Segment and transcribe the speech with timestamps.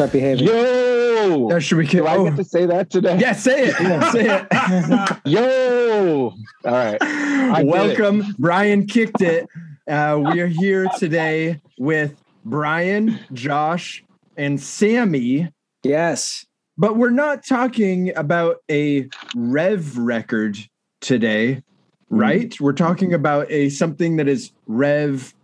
[0.00, 0.46] start behaving.
[0.46, 1.98] Yo, There should we get?
[1.98, 3.18] do I Oh, get to say that today?
[3.18, 3.74] yeah, say it.
[3.80, 5.16] Yeah, say it.
[5.26, 6.32] Yo.
[6.64, 6.98] All right.
[6.98, 7.66] did it.
[7.66, 9.46] Welcome, Brian kicked it.
[9.86, 12.14] Uh, we are here today with
[12.46, 14.02] Brian, Josh,
[14.38, 15.52] and Sammy.
[15.82, 16.46] Yes.
[16.78, 20.56] But we're not talking about a rev record
[21.02, 21.62] today,
[22.08, 22.58] right?
[22.58, 25.34] We're talking about a something that is rev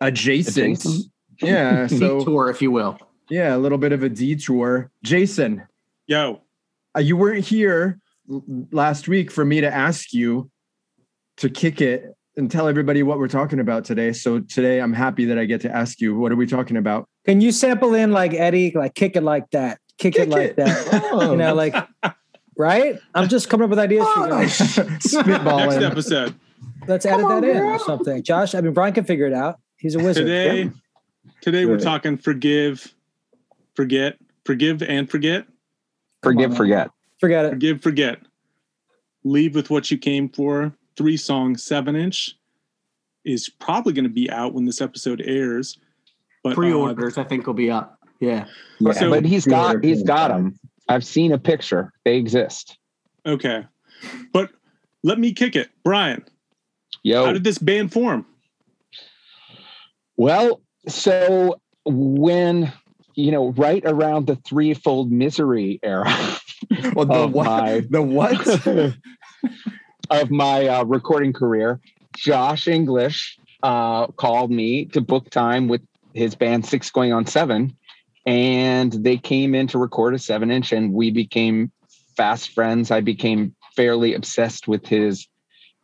[0.00, 0.78] adjacent.
[0.80, 1.06] Adjacent?
[1.40, 2.98] Yeah, so detour, if you will.
[3.30, 4.90] Yeah, a little bit of a detour.
[5.02, 5.62] Jason,
[6.06, 6.42] Yo,
[6.96, 7.98] uh, you weren't here
[8.30, 10.50] l- last week for me to ask you
[11.36, 12.04] to kick it
[12.36, 14.12] and tell everybody what we're talking about today.
[14.12, 17.06] So today I'm happy that I get to ask you, what are we talking about?
[17.26, 20.42] Can you sample in like Eddie, like kick it like that, kick, it Kick like
[20.50, 20.56] it.
[20.56, 21.08] that?
[21.12, 21.30] Oh.
[21.32, 21.74] You know, like
[22.56, 22.98] right?
[23.14, 24.76] I'm just coming up with ideas for you guys.
[24.76, 25.14] next
[25.82, 26.34] episode.
[26.86, 28.22] Let's edit that in or something.
[28.22, 29.60] Josh, I mean Brian can figure it out.
[29.76, 30.26] He's a wizard.
[30.26, 30.70] Today,
[31.40, 32.92] today we're talking forgive,
[33.80, 35.46] forget, forgive and forget,
[36.22, 36.56] Forgive, on.
[36.56, 36.90] forget.
[37.18, 37.50] Forget it.
[37.50, 38.18] forgive, forget.
[39.24, 40.74] Leave with what you came for.
[40.98, 42.36] Three songs, seven inch,
[43.24, 45.78] is probably going to be out when this episode airs.
[46.44, 47.98] But uh, Pre-orders, I think, will be up.
[48.20, 48.44] Yeah.
[48.80, 50.58] Yeah, So- but he's got he's got them.
[50.90, 51.90] I've seen a picture.
[52.04, 52.76] They exist.
[53.24, 53.64] okay,
[54.34, 54.50] but
[55.04, 56.22] let me kick it, Brian.
[57.02, 57.24] Yo.
[57.24, 58.26] How did this band form?
[60.18, 62.72] Well, so when
[63.14, 66.12] you know, right around the threefold misery era
[66.94, 67.46] Well, the what?
[67.46, 68.96] my The what?
[70.10, 71.80] of my uh, recording career,
[72.16, 75.82] Josh English uh, called me to book time with
[76.14, 77.76] his band Six Going on Seven,
[78.26, 81.70] and they came in to record a seven inch, and we became
[82.16, 82.90] fast friends.
[82.90, 85.26] I became fairly obsessed with his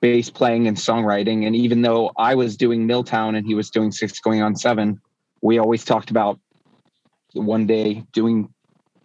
[0.00, 3.92] bass playing and songwriting, and even though I was doing Milltown and he was doing
[3.92, 5.00] Six Going on Seven,
[5.40, 6.38] we always talked about
[7.36, 8.52] one day doing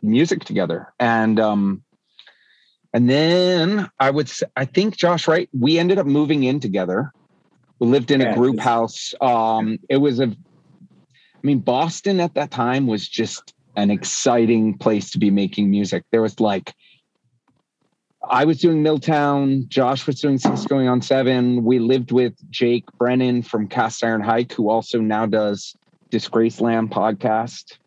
[0.02, 1.84] music together, and um,
[2.94, 5.50] and then I would, say, I think Josh, right?
[5.58, 7.14] We ended up moving in together.
[7.80, 9.14] We lived in Yeah, a group house.
[9.22, 10.36] Um, it was a, I
[11.44, 16.04] mean, Boston at that time was just an exciting place to be making music.
[16.12, 16.74] There was like,
[18.30, 19.66] I was doing Milltown.
[19.70, 21.64] Josh was doing Six Going on Seven.
[21.64, 25.76] We lived with Jake Brennan from Cast Iron Hike, who also now does
[26.12, 27.78] Disgraceland podcast,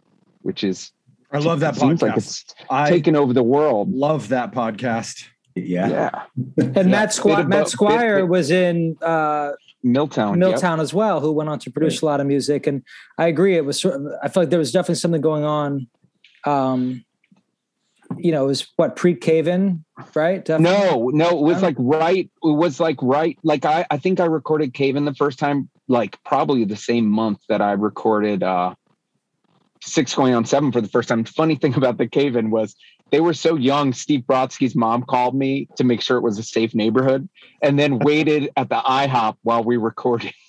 [0.45, 0.93] which is
[1.33, 2.03] I love that seems podcast.
[2.03, 3.93] like it's I taken over the world.
[3.93, 5.25] love that podcast.
[5.57, 5.89] Yeah.
[5.89, 6.23] Yeah.
[6.59, 10.31] And Yeah, Matt, bit Squ- of Matt Squire bit- was in uh, Milltown.
[10.35, 10.39] yep.
[10.51, 12.67] Milltown as well, who went on to produce a lot of music.
[12.67, 12.83] And
[13.19, 15.89] I agree, it was sort of, I feel like there was definitely something going on.
[16.45, 17.05] Um,
[18.19, 19.85] you know, it was what pre cave in,
[20.15, 20.45] right?
[20.45, 21.15] Definitely.
[21.15, 22.31] No, no, it was like right.
[22.45, 23.39] It was like right.
[23.43, 27.09] Like I, I think I recorded Cave in the first time, like probably the same
[27.09, 28.75] month that I recorded uh
[29.85, 31.25] Six Going on Seven for the first time.
[31.25, 32.75] Funny thing about the Cave in was
[33.11, 33.93] they were so young.
[33.93, 37.29] Steve Brodsky's mom called me to make sure it was a safe neighborhood,
[37.63, 40.33] and then waited at the IHOP while we recorded.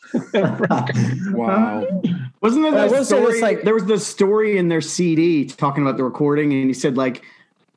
[1.33, 1.85] Wow.
[2.41, 3.33] Wasn't there I that will story?
[3.33, 6.73] this, like- there was the story in their CD talking about the recording, and he
[6.73, 7.23] said like,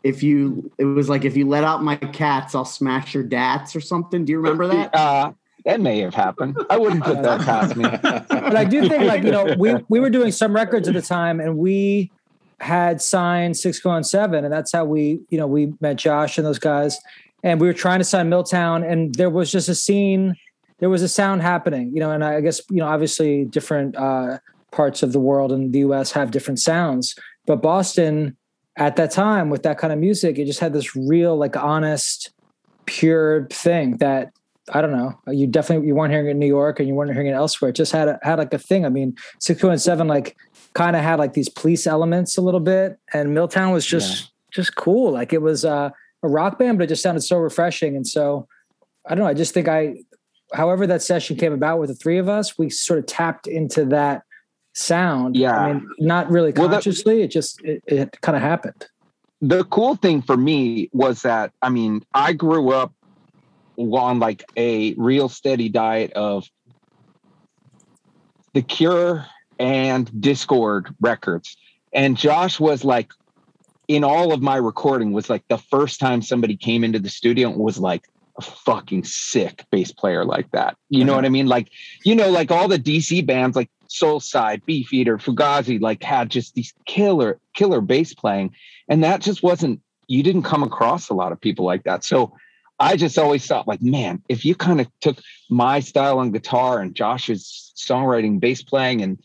[0.04, 3.74] if you, it was like if you let out my cats, I'll smash your DATs
[3.74, 4.24] or something.
[4.24, 4.94] Do you remember that?
[4.94, 5.32] Uh,
[5.68, 6.56] that may have happened.
[6.70, 7.84] I wouldn't put that past me.
[7.84, 11.02] but I do think like you know we we were doing some records at the
[11.02, 12.10] time, and we
[12.58, 16.46] had signed Six Go Seven, and that's how we you know we met Josh and
[16.46, 16.98] those guys,
[17.42, 20.36] and we were trying to sign Milltown, and there was just a scene,
[20.78, 24.38] there was a sound happening, you know, and I guess you know obviously different uh,
[24.70, 26.12] parts of the world and the U.S.
[26.12, 27.14] have different sounds,
[27.46, 28.38] but Boston
[28.76, 32.30] at that time with that kind of music, it just had this real like honest,
[32.86, 34.32] pure thing that
[34.72, 35.18] I don't know.
[35.28, 37.70] You definitely you weren't hearing it in New York and you weren't hearing it elsewhere.
[37.70, 38.84] It just had a, had like a thing.
[38.84, 40.36] I mean, six and seven like
[40.74, 44.76] kind of had like these police elements a little bit, and Milltown was just just
[44.76, 45.12] cool.
[45.12, 45.90] Like it was uh,
[46.22, 47.96] a rock band, but it just sounded so refreshing.
[47.96, 48.46] And so
[49.06, 49.30] I don't know.
[49.30, 50.02] I just think I,
[50.52, 53.84] however that session came about with the three of us, we sort of tapped into
[53.86, 54.22] that
[54.74, 55.36] sound.
[55.36, 55.58] Yeah.
[55.58, 57.22] I mean, not really Well, that- consciously.
[57.22, 58.86] it just it, it kind of happened.
[59.40, 62.92] the cool thing for me was that I mean I grew up
[63.78, 66.46] on like a real steady diet of
[68.54, 69.26] The Cure
[69.58, 71.56] and Dischord records,
[71.92, 73.10] and Josh was like
[73.86, 77.48] in all of my recording was like the first time somebody came into the studio
[77.50, 78.04] and was like
[78.36, 80.76] a fucking sick bass player like that.
[80.90, 81.18] You know uh-huh.
[81.18, 81.46] what I mean?
[81.46, 81.70] Like
[82.04, 86.74] you know, like all the DC bands like Soulside, Beefeater, Fugazi, like had just these
[86.84, 88.54] killer killer bass playing
[88.88, 92.32] and that just wasn't you didn't come across a lot of people like that so
[92.80, 95.18] i just always thought like man if you kind of took
[95.50, 99.18] my style on guitar and josh's songwriting bass playing and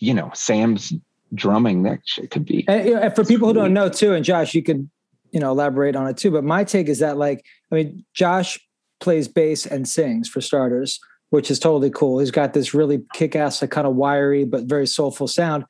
[0.00, 0.92] you know sam's
[1.34, 2.64] drumming that shit could be.
[2.68, 4.88] And, you know, and for people who don't know too, and Josh, you could,
[5.32, 6.30] you know, elaborate on it too.
[6.30, 8.58] But my take is that like, I mean, Josh
[9.00, 12.20] plays bass and sings for starters, which is totally cool.
[12.20, 15.64] He's got this really kick-ass, like kind of wiry but very soulful sound.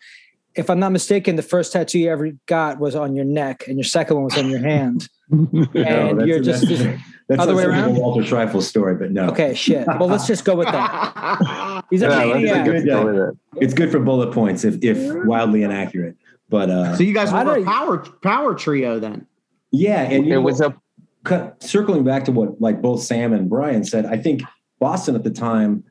[0.57, 3.77] If I'm not mistaken, the first tattoo you ever got was on your neck, and
[3.77, 5.09] your second one was on your hand.
[5.31, 5.39] No,
[5.73, 7.97] and that's- you're just, that's- just That's Other way some around?
[7.97, 9.29] Walter Trifle story, but no.
[9.31, 9.55] okay.
[9.55, 9.87] Shit.
[9.87, 11.83] Well, let's just go with that.
[11.91, 12.67] He's a Yeah, maniac.
[12.67, 13.31] good, yeah.
[13.57, 16.17] It's good for bullet points if if wildly inaccurate.
[16.51, 19.27] But uh so you guys were a power power trio then.
[19.71, 20.77] yeah, and you It know, was a
[21.25, 24.43] cut, circling back to what like both Sam and Brian said, I think
[24.79, 25.85] Boston at the time,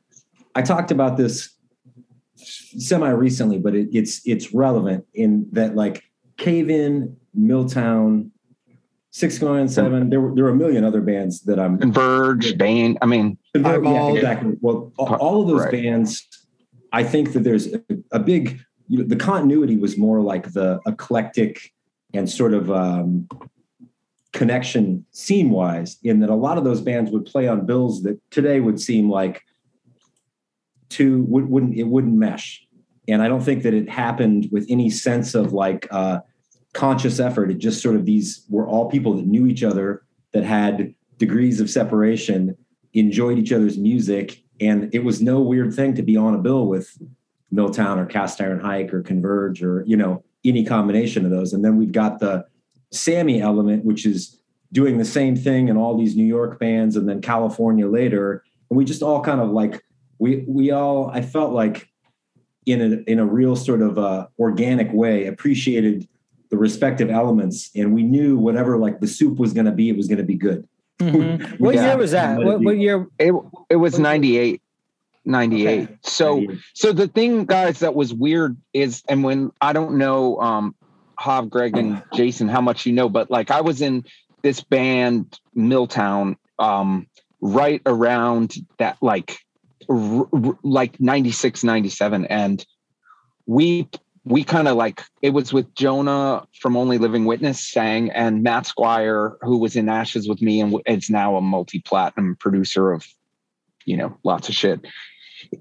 [0.54, 1.50] I talked about this
[2.78, 6.04] semi recently, but it, it's it's relevant in that like
[6.36, 8.30] Cave In, Milltown,
[9.10, 10.10] Six Going Seven.
[10.10, 12.98] There were there were a million other bands that I'm Converge, Bane.
[13.02, 14.16] I mean, yeah, Eyeball.
[14.16, 14.54] exactly.
[14.60, 15.72] Well, all of those Right.
[15.72, 16.26] bands,
[16.92, 17.82] I think that there's a,
[18.12, 21.72] a big, you know, the continuity was more like the eclectic
[22.12, 23.28] and sort of um,
[24.32, 28.20] connection scene wise, in that a lot of those bands would play on bills that
[28.30, 29.42] today would seem like
[30.88, 32.63] two would, wouldn't it wouldn't mesh.
[33.08, 36.20] And I don't think that it happened with any sense of like uh,
[36.72, 37.50] conscious effort.
[37.50, 40.02] It just sort of these were all people that knew each other
[40.32, 42.56] that had degrees of separation
[42.92, 46.66] enjoyed each other's music, and it was no weird thing to be on a bill
[46.66, 46.96] with
[47.50, 51.52] Milltown or Cast Iron Hike or Converge or you know any combination of those.
[51.52, 52.44] And then we've got the
[52.90, 54.40] Sammy element, which is
[54.72, 58.76] doing the same thing in all these New York bands, and then California later, and
[58.76, 59.82] we just all kind of like
[60.18, 61.88] we we all I felt like
[62.66, 66.08] in a in a real sort of uh, organic way appreciated
[66.50, 69.96] the respective elements, and we knew whatever like the soup was going to be, it
[69.96, 70.66] was going to be good.
[71.00, 71.58] Mhm.
[71.58, 71.88] What Yeah.
[71.88, 72.42] year was that?
[72.44, 73.06] What, what year?
[73.18, 73.32] it
[73.68, 74.62] it was 98.
[75.24, 75.88] 98.
[76.02, 76.44] So
[76.74, 80.74] so the thing, guys, that was weird is, and when I don't know, um,
[81.18, 84.04] Hav, Greg, and Jason, how much you know, but like I was in
[84.42, 87.06] this band, Milltown, um,
[87.40, 89.38] right around that, like,
[89.88, 92.24] r- r- like 96, 97.
[92.26, 92.64] And
[93.46, 93.88] we,
[94.24, 98.66] we kind of like, it was with Jonah from Only Living Witness sang, and Matt
[98.66, 103.06] Squire, who was in Ashes with me and is now a multi platinum producer of,
[103.84, 104.84] you know, lots of shit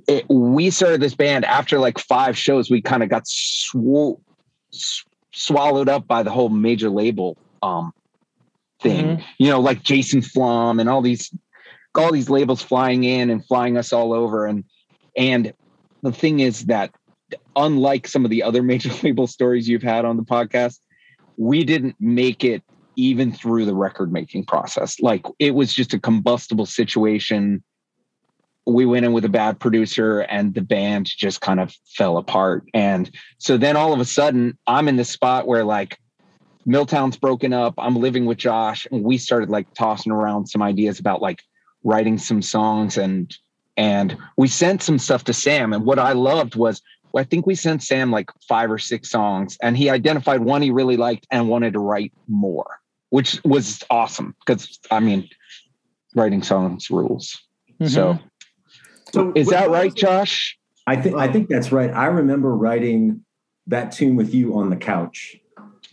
[0.08, 2.70] it, we started this band after like five shows.
[2.70, 4.20] We kind of got sw-
[4.74, 7.94] s- swallowed up by the whole major label um,
[8.80, 9.24] thing.
[9.38, 11.32] You know, like Jason Flom and all these
[11.98, 14.46] all these labels flying in and flying us all over.
[14.46, 14.64] And
[15.16, 15.54] and
[16.02, 16.94] the thing is that
[17.56, 20.80] unlike some of the other major label stories you've had on the podcast,
[21.38, 22.64] we didn't make it
[22.96, 25.00] even through the record making process.
[25.00, 27.64] Like it was just a combustible situation
[28.66, 32.64] we went in with a bad producer and the band just kind of fell apart.
[32.74, 36.00] And so then all of a sudden I'm in the spot where like
[36.66, 37.74] Milltown's broken up.
[37.78, 41.42] I'm living with Josh and we started like tossing around some ideas about like
[41.84, 43.36] writing some songs and
[43.76, 45.74] and we sent some stuff to Sam.
[45.74, 46.82] And what I loved was
[47.16, 50.72] I think we sent Sam like five or six songs and he identified one he
[50.72, 55.30] really liked and wanted to write more, which was awesome because I mean
[56.16, 57.40] writing songs rules.
[57.80, 57.88] Mm-hmm.
[57.88, 58.20] So
[59.12, 60.58] So is that right, Josh?
[60.88, 61.92] I think I think that's right.
[61.92, 63.24] I remember writing
[63.68, 65.38] that tune with you on the couch.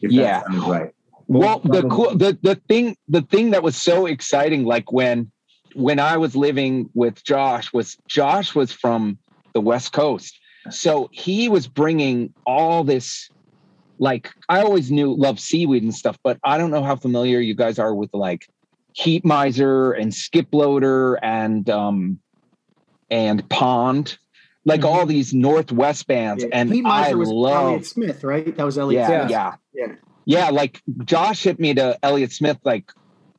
[0.01, 0.41] If Yeah.
[0.41, 0.91] that sounds right.
[1.29, 5.31] Well, the cool the the thing the thing that was so exciting, like when
[5.75, 9.19] when I was living with Josh, was Josh was from
[9.55, 10.39] the West Coast,
[10.71, 13.31] so he was bringing all this.
[13.99, 17.55] Like I always knew love seaweed and stuff, but I don't know how familiar you
[17.55, 18.49] guys are with like
[18.95, 22.19] Heat Miser and Skip Loader and um
[23.11, 24.17] and Pond,
[24.65, 28.57] like all these Northwest bands, Yeah, and Heat I Miser was love Elliott Smith, right?
[28.57, 29.01] That was Elliot.
[29.01, 29.31] yeah, Smith.
[29.31, 29.95] yeah, Yeah.
[30.25, 30.49] yeah.
[30.51, 32.91] Like Josh hit me to Elliott Smith like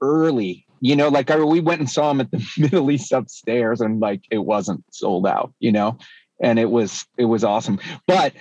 [0.02, 0.68] early.
[0.82, 4.00] You know, like I, we went and saw him at the Middle East upstairs, and
[4.00, 5.54] like it wasn't sold out.
[5.60, 5.98] You know,
[6.42, 7.80] and it was it was awesome.
[8.08, 8.34] But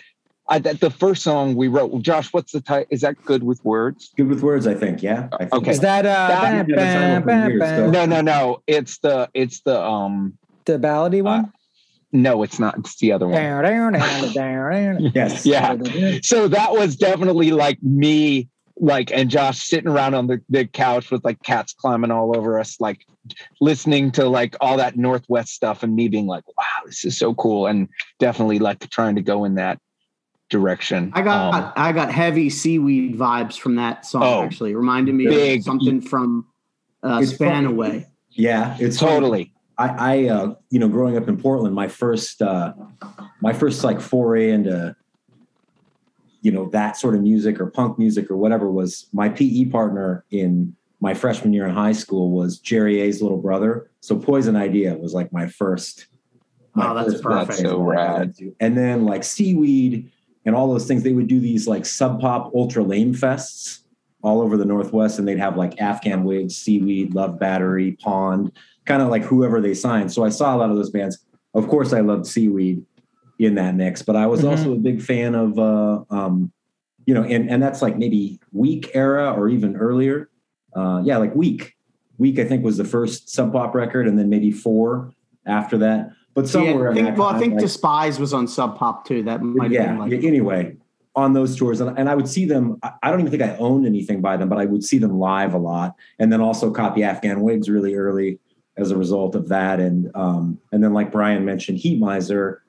[0.49, 2.87] I, that the first song we wrote, Josh, what's the title?
[2.91, 4.11] Is that good with words?
[4.17, 5.01] Good with words, I think.
[5.01, 5.29] Yeah.
[5.33, 5.71] I think Okay.
[5.71, 8.63] Is that uh, That- bam, bam, bam, bam, No, no, no.
[8.67, 10.37] It's the it's the um.
[10.65, 11.53] the ballady one?
[12.13, 12.77] No, it's not.
[12.79, 13.37] It's the other one.
[15.15, 15.47] Yes.
[15.47, 15.77] Yeah.
[16.23, 18.49] so that was definitely like me
[18.81, 22.59] like and josh sitting around on the, the couch with like cats climbing all over
[22.59, 23.07] us like
[23.61, 27.35] listening to like all that northwest stuff and me being like wow this is so
[27.35, 29.79] cool and definitely like trying to go in that
[30.49, 34.23] direction I got Um, I got heavy seaweed vibes from that song.
[34.25, 35.61] Oh, actually, reminded me big.
[35.61, 36.47] of something from
[37.05, 37.67] uh, It's Span funny.
[37.67, 38.07] Away.
[38.31, 38.77] Yeah.
[38.81, 39.13] It's funny.
[39.13, 42.75] totally I, I uh, you know, growing up in Portland, my first, uh,
[43.41, 44.95] my first like foray into
[46.41, 50.25] you know that sort of music or punk music or whatever was my PE partner
[50.31, 53.91] in my freshman year in high school was Jerry A's little brother.
[54.01, 56.07] So Poison Idea was like my first.
[56.77, 57.49] Oh, that's first perfect.
[57.49, 58.35] band So that I got rad.
[58.61, 60.11] And then like Seaweed
[60.45, 63.81] and all those things, they would do these like sub pop ultra lame fests
[64.23, 68.53] all over the Northwest, and they'd have like Afghan Whigs, Seaweed, Love Battery, Pond,
[68.85, 70.13] kind of like whoever they signed.
[70.13, 71.25] So I saw a lot of those bands.
[71.55, 72.85] Of course, I loved Seaweed
[73.41, 74.51] in that mix, but I was Mhm.
[74.51, 76.53] also a big fan of, uh, um,
[77.07, 80.29] you know, and and that's like maybe Weak era or even earlier.
[80.77, 81.75] Uh, yeah, like Weak.
[82.19, 85.13] Weak, I think, was the first sub pop record, and then maybe four
[85.47, 86.11] after that.
[86.35, 88.77] But Yeah, somewhere I in think, that well, I think like- Despise was on Sub
[88.77, 89.23] Pop too.
[89.23, 90.77] That might yeah, have been like yeah, anyway
[91.17, 93.57] on those tours and, and i would see them I, I don't even think i
[93.57, 96.71] owned anything by them but i would see them live a lot and then also
[96.71, 98.39] copy afghan whigs really early
[98.77, 102.63] as a result of that and um and then like brian mentioned heat miser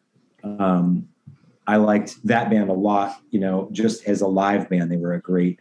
[0.43, 1.07] um
[1.67, 5.13] i liked that band a lot you know just as a live band they were
[5.13, 5.59] a great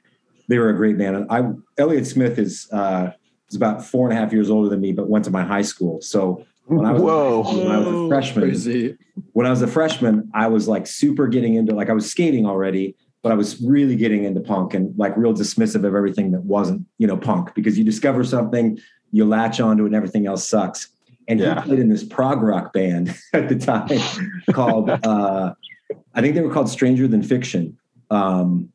[0.49, 1.42] they were a great band and i
[1.78, 3.10] elliot smith is uh
[3.49, 5.62] is about four and a half years older than me but went to my high
[5.62, 7.42] school so when I was, Whoa.
[7.64, 8.96] when I was a freshman, Crazy.
[9.32, 12.46] when I was a freshman, I was like super getting into like I was skating
[12.46, 16.44] already, but I was really getting into punk and like real dismissive of everything that
[16.44, 18.78] wasn't, you know, punk because you discover something,
[19.10, 20.90] you latch onto it and everything else sucks.
[21.30, 21.60] And Yeah.
[21.62, 23.88] he played in this prog rock band at the time
[24.52, 25.54] called uh
[26.14, 27.78] I think they were called Stranger Than Fiction.
[28.10, 28.70] Um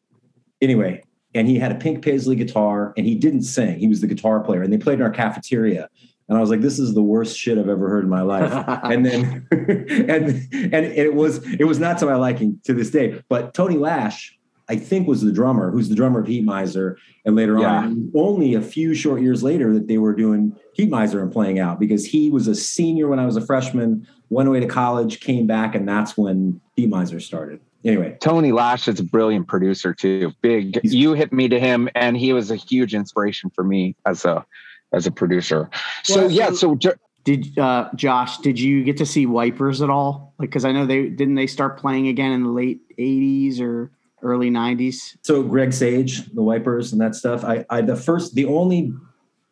[0.61, 3.77] anyway, and he had a pink paisley guitar and he didn't sing.
[3.77, 5.89] He was the guitar player and they played in our cafeteria.
[6.27, 8.51] And I was like, this is the worst shit I've ever heard in my life
[8.83, 13.21] and then and and it was it was not to my liking to this day.
[13.29, 14.34] But Tony Lash,
[14.67, 17.83] I think, was the drummer, who's the drummer of Heat Miser, and later Yeah.
[17.83, 21.59] on, only a few short years later, that they were doing Heat Miser and playing
[21.59, 25.19] out because he was a senior when I was a freshman, went away to college,
[25.19, 27.59] came back, and that's when Heat Miser started.
[27.83, 30.31] Anyway, Tony Lash is a brilliant producer too.
[30.41, 33.95] Big, He's- you hit me to him, and he was a huge inspiration for me
[34.05, 34.43] as a
[34.91, 35.69] as a producer.
[36.03, 36.93] So Well, yeah, so- so
[37.25, 38.37] Did uh, Josh?
[38.39, 40.35] Did you get to see Wipers at all?
[40.37, 43.91] Like, because I know they didn't they start playing again in the late '80s or
[44.25, 45.15] early '90s.
[45.21, 47.45] so Greg Sage, the Wipers, and that stuff.
[47.45, 48.91] I, I the first, the only,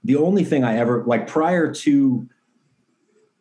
[0.04, 2.28] the only thing I ever like prior to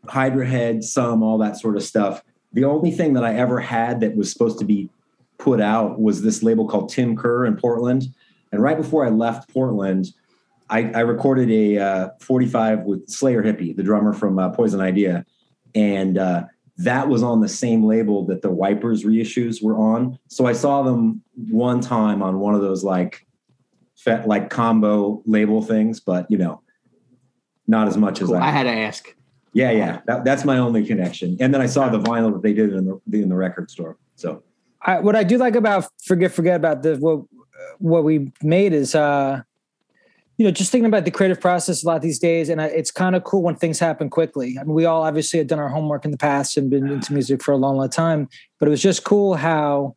[0.07, 2.23] Hydra Head, some all that sort of stuff.
[2.53, 4.91] The only thing that I ever had that was supposed to be
[5.39, 8.15] put out was this label called Tim Kerr in Portland.
[8.53, 10.13] And right before I left Portland,
[10.71, 15.25] I, I recorded a uh, 45 with Slayer Hippie, the drummer from uh, Poison Idea,
[15.75, 16.45] and uh,
[16.79, 20.19] that was on the same label that the Wipers reissues were on.
[20.29, 23.27] So I saw them one time on one of those like
[23.97, 26.63] fe- like combo label things, but you know,
[27.67, 28.49] not as much as I.
[28.49, 29.15] I had to ask.
[29.53, 31.37] yeah, yeah, that, that's my only connection.
[31.41, 33.99] And then I saw the vinyl that they did in the in the record store.
[34.17, 34.43] So
[34.81, 37.25] I, what I do like about forget forget about the what
[37.79, 39.43] what we made is uh
[40.43, 42.91] you know just thinking about the creative process a lot these days and I, it's
[42.91, 45.69] kind of cool when things happen quickly i mean we all obviously had done our
[45.69, 48.71] homework in the past and been into music for a long long time but it
[48.71, 49.95] was just cool how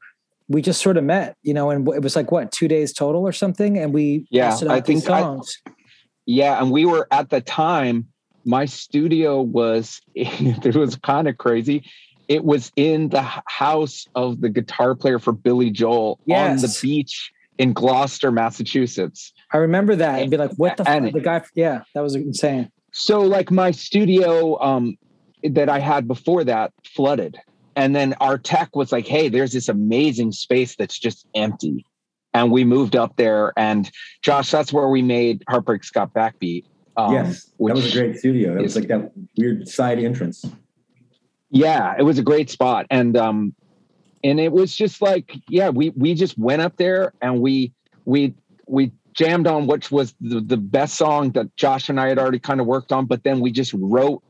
[0.48, 3.24] we just sort of met you know and it was like what two days total
[3.24, 5.62] or something and we Yeah, I think I- songs
[6.26, 8.08] yeah, and we were at the time.
[8.46, 11.84] My studio was it was kind of crazy.
[12.28, 17.32] It was in the house of the guitar player for Billy Joel on the beach
[17.60, 19.34] in Gloucester, Massachusetts.
[19.54, 22.16] I remember that and be like what the And- fuck the guy yeah that was
[22.16, 22.72] insane.
[22.92, 24.98] So like my studio um
[25.44, 27.38] that i had before that flooded.
[27.76, 31.86] And then our tech was like hey there's this amazing space that's just empty.
[32.34, 33.54] And we moved up there.
[33.58, 33.90] And
[34.22, 36.66] josh that's where we made heartbreak's got backbeat
[36.98, 38.54] um, yes, that was a great studio.
[38.56, 40.46] That was like that weird side entrance.
[41.52, 42.86] yeah it was a great spot.
[42.90, 43.54] And um
[44.24, 47.74] and it was just like yeah we we just went up there and we
[48.06, 48.34] we
[48.68, 52.40] we jammed on which was the, the best song that josh and i had already
[52.40, 54.22] kind of worked on but then we just wrote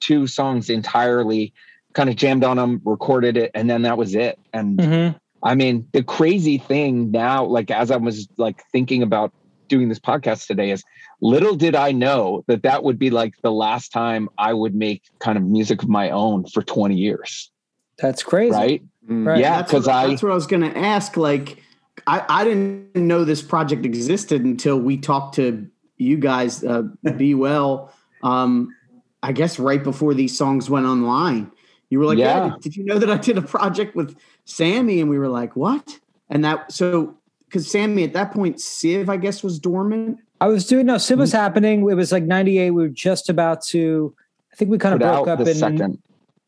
[0.00, 1.52] two songs entirely
[1.94, 5.14] kind of jammed on them recorded it and then that was it and Mhm.
[5.44, 9.32] I mean, the crazy thing now, like as I was like thinking about
[9.66, 10.84] doing this podcast today, is
[11.20, 15.02] little did I know that that would be like the last time I would make
[15.18, 17.50] kind of music of my own for 20 years.
[17.98, 18.82] that's crazy Right.
[19.08, 19.40] Right.
[19.40, 19.56] Yeah.
[19.56, 21.16] That's what, Because I, that's what I was going to ask.
[21.16, 21.60] Like,
[22.06, 25.66] I, I didn't know this project existed until we talked to
[25.98, 26.64] you guys.
[26.64, 26.82] Uh,
[27.16, 27.92] Be well.
[28.22, 28.74] Um,
[29.22, 31.50] I guess right before these songs went online,
[31.90, 32.50] you were like, "Yeah, Yeah.
[32.54, 35.54] did, did you know that I did a project with Sammy?" And we were like,
[35.54, 35.98] "What?"
[36.30, 37.16] And that so
[37.48, 40.18] because Sammy at that point, Civ, I guess, was dormant.
[40.40, 41.20] I was doing no, Civ Mm-hmm.
[41.20, 41.88] was happening.
[41.88, 42.70] It was like '98.
[42.70, 44.14] We were just about to.
[44.52, 46.02] I think we kind of broke up in second.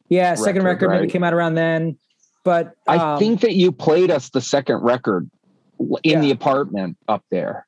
[0.08, 1.96] yeah, second record, record maybe came out around then.
[2.44, 5.28] But I um, think that you played us the second record
[6.02, 6.20] in Yeah.
[6.20, 7.66] the apartment up there.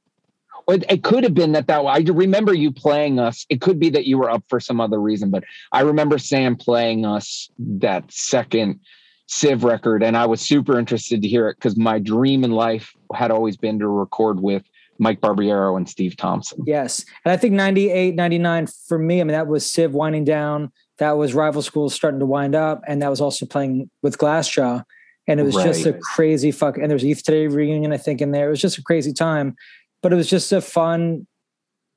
[0.68, 3.46] Or it- it could have been that that I remember you playing us.
[3.48, 6.56] It could be that you were up for some other reason, but I remember Sam
[6.56, 8.80] playing us that second
[9.28, 12.92] Civ record, and I was super interested to hear it because my dream in life
[13.12, 14.62] had always been to record with
[14.98, 16.62] Mike Barbiero and Steve Thompson.
[16.64, 17.04] Yes.
[17.24, 20.70] And I think 98, 99 for me, I mean, that was Civ winding down.
[20.98, 22.82] That was Rival Schools starting to wind up.
[22.86, 24.82] And that was also playing with Glassjaw.
[25.28, 26.76] And it was just a crazy fuck.
[26.78, 28.46] And there was a Youth Today reunion, I think, in there.
[28.46, 29.56] It was just a crazy time.
[30.02, 31.26] But it was just a fun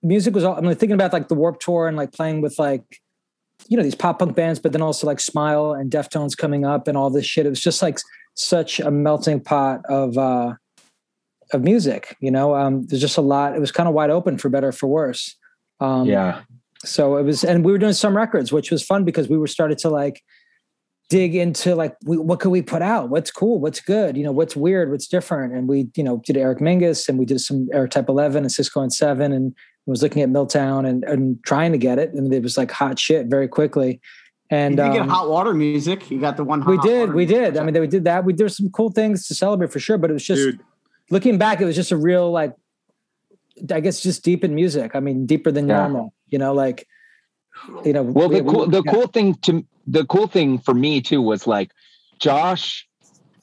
[0.01, 2.58] music was all I mean, thinking about like the Warp Tour and like playing with
[2.58, 2.84] like,
[3.68, 6.88] you know, these pop punk bands, but then also like Smile and Deftones coming up
[6.88, 7.46] and all this shit.
[7.46, 8.00] It was just like
[8.36, 10.56] such a melting pot of uh
[11.51, 12.56] of music, you know.
[12.56, 14.88] Um there's just a lot, it was kind of wide open for better or for
[14.88, 15.36] worse.
[15.79, 16.41] Um Yeah.
[16.86, 19.48] So it was and we were doing some records which was fun because we were
[19.48, 20.24] started to like
[21.09, 24.31] dig into like we, what could we put out what's cool what's good you know
[24.31, 27.67] what's weird what's different and we you know did eric mingus and we did some
[27.74, 29.53] eric type 11 and cisco and 7 and
[29.86, 33.00] was looking at milltown and, and trying to get it and it was like hot
[33.00, 34.00] shit very quickly
[34.51, 36.09] and you did get um, hot water music.
[36.09, 36.63] You got the one.
[36.65, 38.91] we hot did water we did i mean we did that we did some cool
[38.91, 40.59] things to celebrate for sure but it was just Dude,
[41.09, 42.53] looking back, it was just a real like,
[43.71, 44.95] I guess just deep in music.
[44.95, 45.77] I mean, deeper than Yeah.
[45.77, 46.13] normal.
[46.31, 46.88] You know, like,
[47.86, 48.03] you know.
[48.03, 48.91] Well, the we- cool, the yeah.
[48.91, 51.71] cool thing to the cool thing for me too was like
[52.19, 52.86] Josh.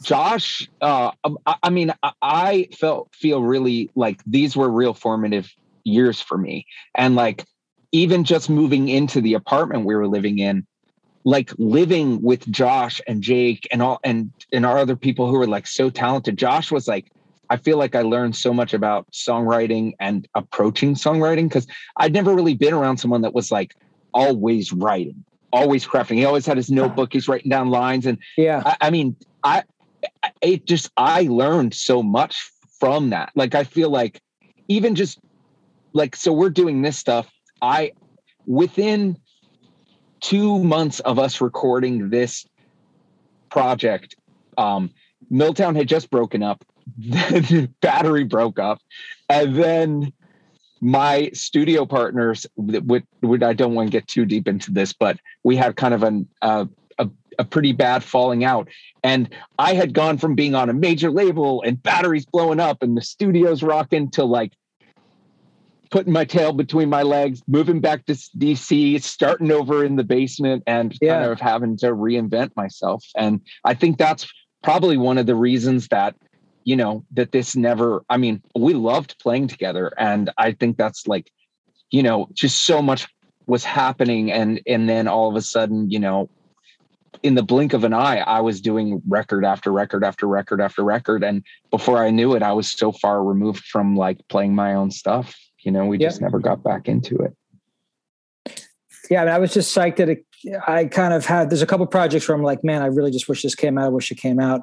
[0.03, 1.11] Josh, uh,
[1.47, 5.51] I, I mean, I, I felt feel really like these were real formative
[5.85, 7.47] years for me, and like
[7.93, 10.67] even just moving into the apartment we were living in,
[11.25, 15.47] like living with Josh and Jake and all and and our other people who were
[15.47, 16.37] like so talented.
[16.37, 17.11] Josh was like,
[17.51, 22.35] I feel like I learned so much about songwriting and approaching songwriting because I'd never
[22.35, 23.75] really been around someone that was like
[24.13, 26.17] always writing, always crafting.
[26.17, 27.13] He always had his notebook.
[27.13, 28.63] He's writing down lines, and Yeah.
[28.65, 29.63] I, I mean, I
[30.41, 33.33] it just I learned so much from that.
[33.35, 34.21] Like I feel like
[34.69, 35.19] even just
[35.93, 37.31] like so we're doing this stuff.
[37.63, 37.93] I
[38.47, 39.17] within
[40.21, 42.47] two months of us recording this
[43.51, 44.17] project,
[44.59, 44.91] um,
[45.31, 46.65] Milltown had just broken up.
[46.99, 48.81] Then battery broke up,
[49.29, 50.13] and then
[50.81, 55.19] my studio partners would, would I don't want to get too deep into this, but
[55.43, 56.67] we had kind of an uh,
[56.99, 58.69] a a pretty bad falling out,
[59.03, 62.97] and I had gone from being on a major label and batteries blowing up and
[62.97, 64.53] the studio's rocking to like
[65.91, 70.63] putting my tail between my legs, moving back to DC, starting over in the basement,
[70.67, 71.19] and Yeah.
[71.21, 73.05] kind of having to reinvent myself.
[73.17, 74.27] And I think that's
[74.63, 76.17] probably one of the reasons that
[76.67, 78.03] you know that this never.
[78.11, 81.31] I mean, we loved playing together, and I think that's like,
[81.91, 83.07] you know, just so much
[83.47, 86.29] was happening, and and then all of a sudden, you know.
[87.23, 90.85] In the blink of an eye, I was doing record after record after record after
[90.85, 91.25] record.
[91.25, 94.91] And before I knew it, I was so far removed from like playing my own
[94.91, 95.35] stuff.
[95.61, 96.09] You know, we Yeah.
[96.09, 97.35] just never got back into it.
[99.11, 99.23] Yeah.
[99.23, 100.27] I, mean, I was just psyched that it,
[100.69, 103.29] I kind of had, there's a couple projects where I'm like, man, I really just
[103.31, 103.87] wish this came out.
[103.87, 104.61] I wish it came out.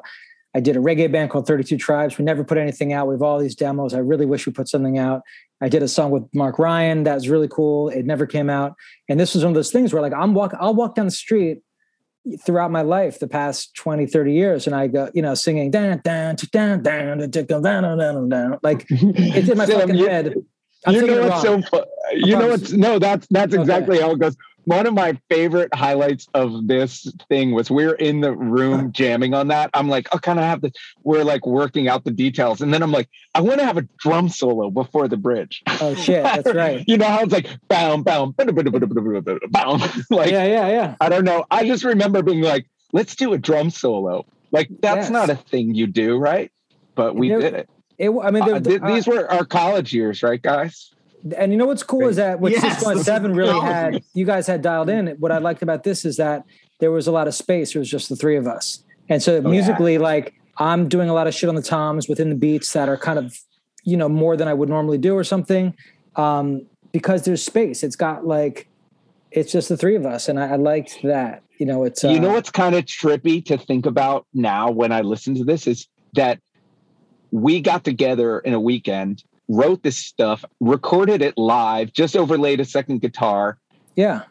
[0.55, 2.17] I did a reggae band called 32 Tribes.
[2.17, 3.07] We never put anything out.
[3.07, 3.93] We have all these demos.
[3.93, 5.23] I really wish we put something out.
[5.61, 7.03] I did a song with Mark Ryan.
[7.03, 7.89] That was really cool.
[7.89, 8.75] It never came out.
[9.09, 11.11] And this was one of those things where like I'm walk I'll walk down the
[11.11, 11.61] street
[12.45, 15.99] throughout my life the past 20 30 years and I go you know singing down
[16.05, 20.35] down down down down down down like it's in my fucking head.
[20.87, 21.61] You know what's so
[22.13, 26.27] you know what's no that's that's exactly how it goes one of my favorite highlights
[26.33, 29.69] of this thing was we are in the room jamming on that.
[29.73, 30.71] I'm like oh kind of have this?
[31.03, 32.61] We're like working out the details.
[32.61, 35.63] And then i'm like i want to have a drum solo before the bridge.
[35.81, 36.23] Oh shit.
[36.23, 36.83] That's right.
[36.87, 38.47] You know how it's like bound bound bound
[40.09, 40.95] like yeah yeah yeah.
[41.01, 41.45] I don't know.
[41.51, 44.25] I just remember being like let's do a drum solo.
[44.51, 45.09] Like that's Yes.
[45.09, 46.51] not a thing you do right?
[46.95, 47.69] But we There- did it.
[47.99, 50.91] It, i mean uh, there, th- uh, these were our college years right guys
[51.37, 54.47] and you know what's cool is that what Yes, Cisco Seven really had, you guys
[54.47, 55.07] had dialed in.
[55.19, 56.45] What I liked about this is that
[56.79, 57.75] there was a lot of space.
[57.75, 59.41] It was just the three of us, and so yeah.
[59.41, 62.89] musically, like I'm doing a lot of shit on the toms within the beats that
[62.89, 63.37] are kind of,
[63.83, 65.75] you know, more than I would normally do or something,
[66.15, 67.83] um, because there's space.
[67.83, 68.67] It's got like,
[69.31, 71.43] it's just the three of us, and I, I liked that.
[71.57, 74.91] You know, it's uh, you know what's kind of trippy to think about now when
[74.91, 76.39] I listen to this is that
[77.31, 82.65] we got together in a weekend, wrote this stuff, recorded it live, just overlaid a
[82.65, 83.57] second guitar,
[83.95, 84.23] yeah,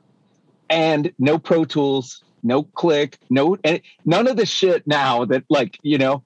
[0.71, 5.79] and no Pro Tools, no click, no and none of the shit now that like
[5.83, 6.25] you know,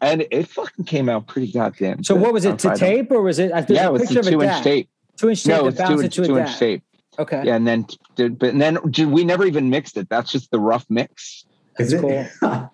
[0.00, 2.04] and it fucking came out pretty goddamn.
[2.04, 3.52] So good what was it to tape or was it?
[3.52, 4.88] I- Yeah, a it was picture a of two a inch tape.
[5.16, 6.82] Two inch tape No, it's two bounced inch into two inch tape.
[7.18, 7.84] Okay, Yeah, and then
[8.16, 8.78] but and then
[9.10, 10.08] we never even mixed it.
[10.08, 11.44] That's just the rough mix.
[11.76, 12.26] That's Is cool.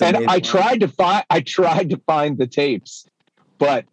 [0.00, 0.28] And amazing.
[0.30, 3.04] I tried to find I tried to find the tapes,
[3.58, 3.84] but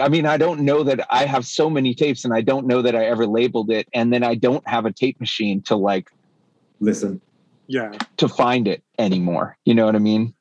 [0.00, 2.82] I mean I don't know that I have so many tapes and I don't know
[2.82, 6.10] that I ever labeled it and then I don't have a tape machine to like
[6.80, 7.20] Listen,
[7.68, 7.92] yeah.
[8.18, 9.56] to find it anymore.
[9.64, 10.34] You know what I mean?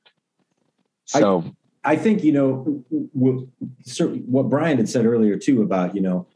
[1.13, 3.45] I- So I think you know what,
[4.25, 6.27] what Brian had said earlier too about you know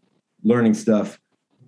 [0.43, 1.19] learning stuff.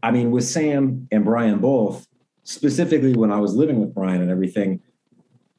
[0.03, 2.07] I mean, with Sam and Brian both,
[2.43, 4.81] specifically when I was living with Brian and everything,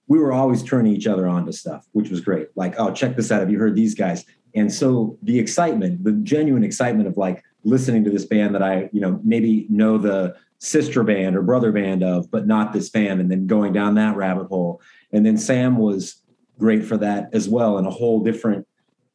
[0.09, 2.49] we were always turning each other on to stuff, which was great.
[2.57, 3.41] Like, oh, check this out.
[3.41, 4.25] Have you heard these guys?
[4.55, 8.91] And so the excitement, the genuine excitement of like listening to this band that I,
[8.93, 13.21] you know, maybe know the sister band or brother band of, but not this band,
[13.21, 14.81] and then going down that rabbit hole.
[15.13, 16.23] And then Sam was
[16.59, 18.67] great for that as well in a whole different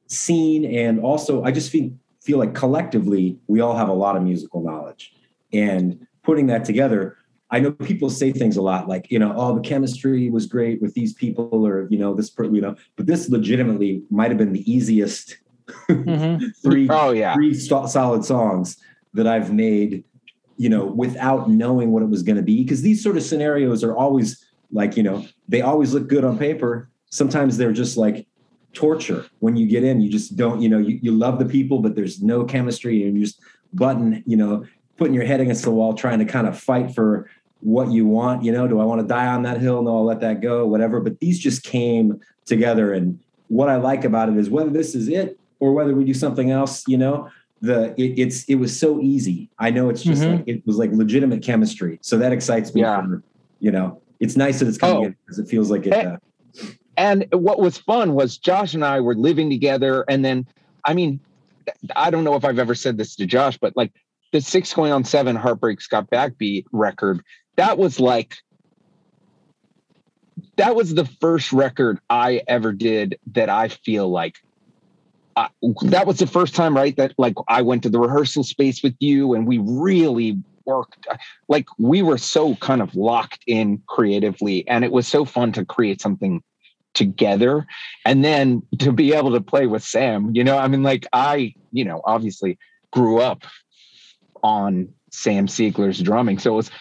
[0.08, 0.65] scene.
[0.65, 4.62] And also, I just feel feel like collectively we all have a lot of musical
[4.62, 5.13] knowledge,
[5.54, 7.17] and putting that together.
[7.49, 10.81] I know people say things a lot like, you know, oh, the chemistry was great
[10.81, 14.38] with these people, or you know, this, per- you know, but this legitimately might have
[14.38, 15.38] been the easiest
[15.89, 16.55] Mhm.
[16.63, 17.33] three oh yeah.
[17.36, 18.77] three sto- solid songs
[19.13, 20.03] that I've made,
[20.57, 22.63] you know, without knowing what it was going to be.
[22.63, 26.38] Because these sort of scenarios are always like, you know, they always look good on
[26.38, 26.89] paper.
[27.10, 28.27] Sometimes they're just like
[28.73, 30.01] torture when you get in.
[30.01, 33.17] You just don't, you know, you, you love the people, but there's no chemistry and
[33.17, 33.39] you just
[33.73, 34.65] button, you know,
[34.97, 37.29] putting your head against the wall, trying to kind of fight for
[37.61, 38.43] what you want.
[38.43, 39.81] You know, do I want to die on that hill?
[39.81, 40.99] No, I'll let that go, whatever.
[40.99, 42.93] But these just came together.
[42.93, 46.13] And what I like about it is whether this is it or whether we do
[46.13, 47.29] something else, you know,
[47.61, 49.49] the it, it's it was so easy.
[49.57, 50.37] I know it's just Mhm.
[50.37, 51.97] like it was like legitimate chemistry.
[52.01, 52.81] So that excites me.
[52.81, 53.01] Yeah.
[53.01, 53.23] For,
[53.59, 55.05] you know, it's nice that it's coming Oh.
[55.05, 55.93] in because it feels like it.
[55.93, 56.17] Uh,
[56.97, 60.03] And what was fun was Josh and I were living together.
[60.07, 60.47] And then,
[60.85, 61.19] I mean,
[61.95, 63.91] I don't know if I've ever said this to Josh, but like
[64.31, 67.21] the six going on seven Heartbreak's Got Backbeat record,
[67.57, 68.37] that was like,
[70.55, 74.37] that was the first record I ever did that I feel like
[75.35, 75.49] I,
[75.83, 76.95] that was the first time, right?
[76.95, 81.07] That like I went to the rehearsal space with you and we really worked.
[81.47, 85.65] Like we were so kind of locked in creatively, and it was so fun to
[85.65, 86.41] create something
[86.93, 87.67] together
[88.05, 91.53] and then to be able to play with Sam, you know, I mean, like I,
[91.71, 92.57] you know, obviously
[92.91, 93.43] grew up
[94.43, 96.39] on Sam Siegler's drumming.
[96.39, 96.71] So it was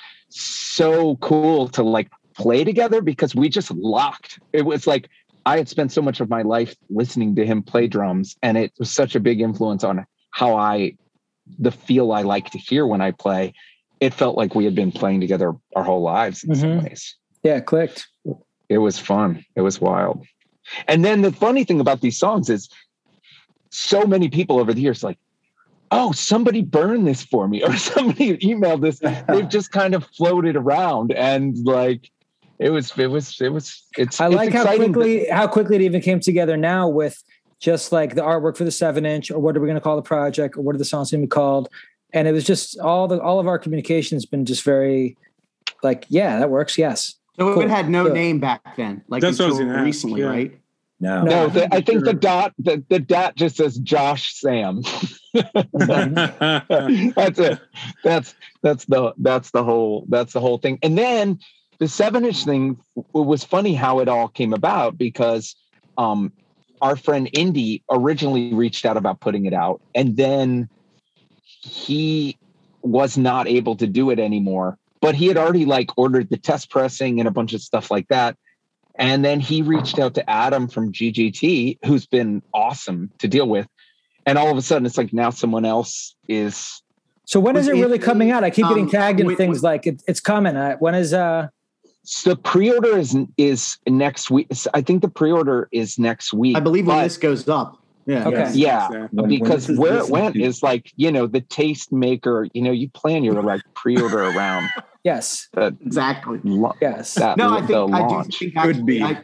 [0.41, 4.39] so cool to like play together because we just locked.
[4.53, 5.09] It was like
[5.47, 8.73] I had spent so much of my life listening to him play drums, and it
[8.79, 10.97] was such a big influence on how I,
[11.59, 13.55] the feel I like to hear when I play.
[14.01, 16.83] It felt like we had been playing together our whole lives in some Mhm.
[16.83, 18.07] ways Yeah, it clicked.
[18.69, 19.45] it was fun.
[19.55, 20.27] It was wild.
[20.89, 22.69] And then the funny thing about these songs is
[23.71, 25.19] so many people over the years like,
[25.91, 28.99] oh, somebody burned this for me, or somebody emailed this.
[29.29, 32.11] They've just kind of floated around and like
[32.59, 35.47] it was it was it was it's I it's like how exciting that- quickly how
[35.47, 37.23] quickly it even came together now with
[37.59, 39.97] just like the artwork for the seven inch, or what are we going to call
[39.97, 41.69] the project, or what are the songs going to be called?
[42.13, 45.17] And it was just all the all of our communication has been just very
[45.83, 46.77] like, yeah, that works.
[46.79, 47.15] Yes.
[47.39, 47.63] So Cool.
[47.63, 48.15] it had no Good.
[48.15, 50.27] name back then, like That's what I was until gonna ask, recently, yeah.
[50.29, 50.61] right?
[51.01, 51.25] No, No.
[51.25, 54.83] no, the, I think the dot the, the dot just says Josh Sam.
[55.35, 57.59] that's it.
[58.03, 60.79] That's that's the that's the whole that's the whole thing.
[60.83, 61.39] And then
[61.79, 65.55] the seven inch thing it was funny how it all came about because
[65.99, 66.33] um
[66.81, 70.69] our friend Indy originally reached out about putting it out and then
[71.43, 72.39] he
[72.83, 74.79] was not able to do it anymore.
[75.01, 78.09] But he had already like ordered the test pressing and a bunch of stuff like
[78.09, 78.37] that.
[78.99, 83.67] And then he reached out to Adam from GGT, who's been awesome to deal with.
[84.25, 86.83] And all of a sudden, it's like now someone else is.
[87.27, 88.43] So when is it really it- coming out?
[88.45, 89.69] I keep getting um, tagged in wait, things wait.
[89.69, 90.57] like it, it's coming.
[90.57, 91.49] Uh, when is uh?
[92.03, 94.49] So the pre-order is is next week.
[94.75, 96.57] I think the pre-order is next week.
[96.57, 97.83] I believe when but- this goes up.
[98.07, 98.29] Yeah.
[98.29, 98.53] Okay.
[98.55, 102.47] Yeah, When- when because this where it went is like you know the taste maker.
[102.53, 104.69] You know, you plan your like pre-order around
[105.11, 105.49] Yes.
[105.55, 105.75] that.
[105.81, 106.41] Exactly.
[106.43, 107.15] lo- Yes.
[107.15, 108.39] that No, I the think I do launch.
[108.39, 109.03] think Could actually, be.
[109.03, 109.23] I,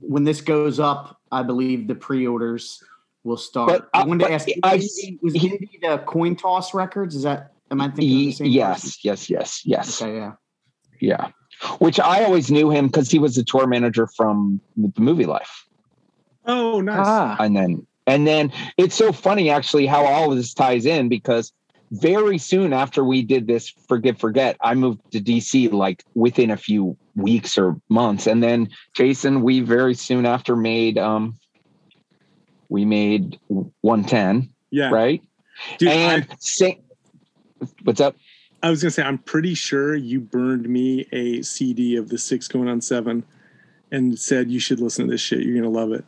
[0.00, 2.80] when this goes up, I believe the pre-orders
[3.24, 3.68] will start.
[3.68, 6.72] But, I uh, wanted to but ask, I've- Indy- was he- Indy the coin toss
[6.74, 7.16] records?
[7.16, 9.00] Is that am I thinking of the Ye- same yes, person?
[9.02, 10.00] yes, yes, yes.
[10.02, 10.32] Okay, yeah.
[11.00, 11.28] Yeah.
[11.80, 15.50] Which I always knew him because he was the tour manager from the Movielife.
[16.46, 17.04] oh, nice.
[17.04, 17.36] Ah.
[17.40, 21.52] And then and then it's so funny actually how all of this ties in because
[21.90, 26.56] very soon after we did this Forgive Forget, I moved to DC like within a
[26.56, 28.26] few weeks or months.
[28.26, 31.38] And then Jason, we very soon after made um
[32.68, 34.90] we made 110, yeah.
[34.90, 35.22] right?
[35.78, 36.26] Dude, I- and
[37.84, 38.16] what's up?
[38.62, 42.48] I was gonna say, I'm pretty sure you burned me a CD of the six
[42.48, 43.24] going on seven,
[43.92, 45.40] and said you should listen to this shit.
[45.40, 46.04] You're gonna love it.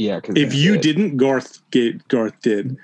[0.00, 2.78] Yeah, because If you didn't, Garth get Garth did.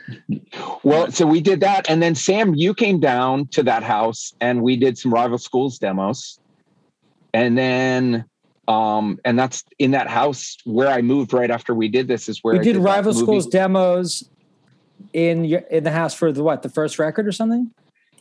[0.83, 4.61] Well, so we did that, and then Sam, you came down to that house, and
[4.61, 6.38] we did some rival schools demos,
[7.33, 8.26] and then,
[8.68, 12.40] um, and that's in that house where I moved right after we did this is
[12.44, 14.29] where we I did rival schools demos
[15.14, 17.70] in your in the house for the what the first record or something?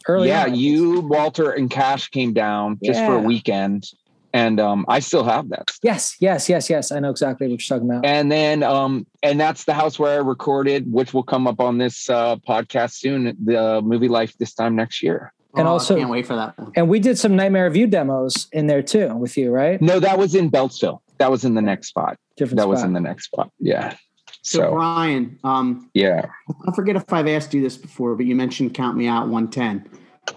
[0.07, 0.55] Early yeah, on.
[0.55, 3.91] you, Walter, and Cash came down just for a weekend,
[4.35, 5.69] and um, I still have that.
[5.69, 5.79] stuff.
[5.91, 8.91] yes yes yes yes i know exactly what you're talking about And then, um,
[9.23, 12.93] and that's the house where I recorded, which will come up on this uh, podcast
[13.03, 13.19] soon.
[13.43, 15.33] The movie Life this time next year.
[15.57, 16.71] And Oh, also- I can't wait for that one.
[16.75, 20.17] and we did some nightmare view demos in there too with you right No, that
[20.19, 20.99] was in Beltsville.
[21.17, 22.17] That was in the next spot.
[22.37, 23.49] different That was in the next spot.
[23.59, 23.95] Yeah.
[24.41, 26.25] So, So Brian, um, yeah.
[26.67, 29.89] I forget if I've asked you this before, but you mentioned "Count Me Out" 110.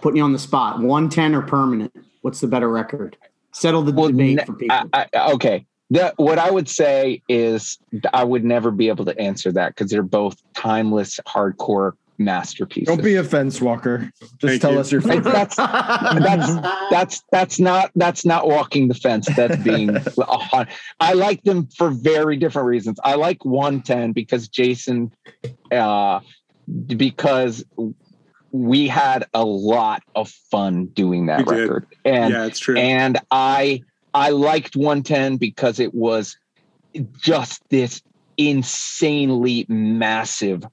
[0.03, 1.93] Putting you on the spot, 110 or permanent?
[2.23, 3.17] What's the better record?
[3.59, 4.77] Settle the Well, debate ne- for people.
[4.93, 5.67] I, I, okay.
[5.91, 7.79] The, what I would say is
[8.13, 12.95] I would never be able to answer that because they're both timeless, hardcore masterpieces.
[12.95, 14.11] Don't be a fence walker.
[14.21, 14.81] Just Thank tell you.
[14.81, 15.33] us your And favorite.
[15.33, 16.51] that's that's
[16.91, 19.27] that's that's not that's not walking the fence.
[19.35, 19.97] That's being.
[21.01, 23.01] I like them for very different reasons.
[23.03, 25.11] I like 110 because Jason,
[25.73, 26.21] uh,
[26.97, 27.65] because
[28.51, 31.61] we had a lot of fun doing that We did.
[31.63, 32.77] record, and yeah, it's true.
[32.77, 33.83] and I
[34.15, 36.37] I liked 110 because it was
[37.21, 38.03] just this
[38.39, 40.65] insanely massive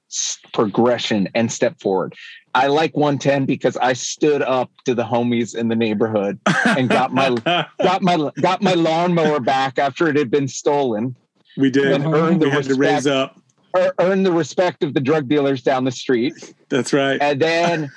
[0.54, 2.14] progression and step forward.
[2.54, 7.12] I like 110 because I stood up to the homies in the neighborhood and got
[7.12, 7.30] my
[7.82, 11.14] got my got my lawnmower back after it had been stolen
[11.58, 11.92] we did.
[11.92, 13.38] and earned the We had to raise up.
[13.78, 16.54] Ear- earned the respect of the drug dealers down the street.
[16.68, 17.18] That's right.
[17.20, 17.90] And then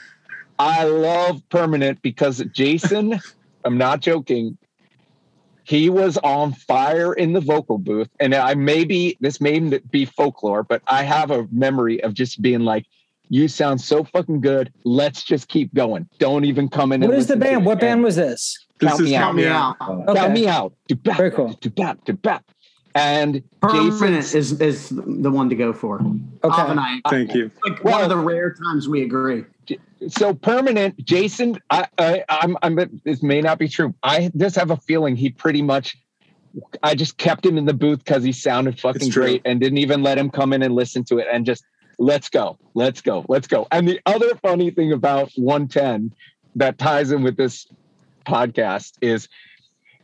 [0.57, 3.19] I love Permanent because Jason,
[3.65, 4.57] I'm not joking,
[5.63, 8.09] he was on fire in the vocal booth.
[8.19, 12.61] And I maybe this may be folklore, but I have a memory of just being
[12.61, 12.85] like,
[13.31, 14.73] you sound so fucking good.
[14.83, 16.09] Let's just keep going.
[16.17, 17.01] Don't even come in.
[17.01, 19.37] what and is the band what band was this This Count is me Count Count
[19.37, 19.75] me out.
[19.79, 20.33] Uh, Count Okay.
[20.33, 20.73] me out.
[20.87, 21.53] Do bap, Very cool.
[21.61, 22.43] Do bap, do bap.
[22.95, 25.99] And Permanent Jason's- is is the one to go for.
[26.01, 27.51] okay Bob and I, Thank you.
[27.67, 29.45] like one of the rare times we agree.
[30.07, 34.71] so permanent jason i, I i'm i'm this may not be true i just have
[34.71, 35.97] a feeling he pretty much
[36.81, 40.01] i just kept him in the booth because he sounded fucking great and didn't even
[40.01, 41.63] let him come in and listen to it and just
[41.99, 46.11] let's go let's go let's go and the other funny thing about 110
[46.55, 47.67] that ties in with this
[48.25, 49.27] podcast is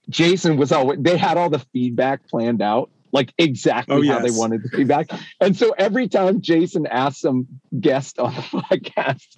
[0.09, 4.27] jason was all they had all the feedback planned out like exactly Oh, how they
[4.29, 4.37] yes.
[4.37, 7.47] wanted the feedback and so every time jason asked some
[7.79, 8.41] guest on the
[8.71, 9.37] podcast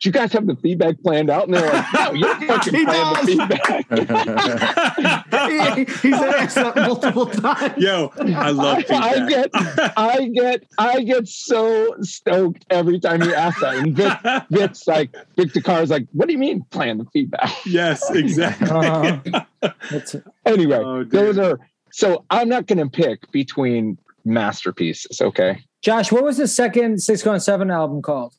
[0.00, 1.44] do you guys have the feedback planned out?
[1.44, 3.86] And they're like, no, you're fucking He playing the feedback.
[5.50, 7.76] He- He's asked that multiple times.
[7.76, 9.02] Yo, I love I, feedback.
[9.02, 9.50] I get,
[9.96, 13.76] I get, I get so stoked every time you ask that.
[13.76, 14.12] And Vic,
[14.50, 17.52] Vic's like, Vic Car's like, what do you mean playing the feedback?
[17.66, 18.66] yes, exactly.
[18.68, 20.20] That's- uh-huh.
[20.46, 21.58] Anyway, Oh, those are,
[21.92, 25.20] so I'm not going to pick between masterpieces.
[25.20, 25.62] Okay.
[25.82, 28.34] josh what was the second six going seven album called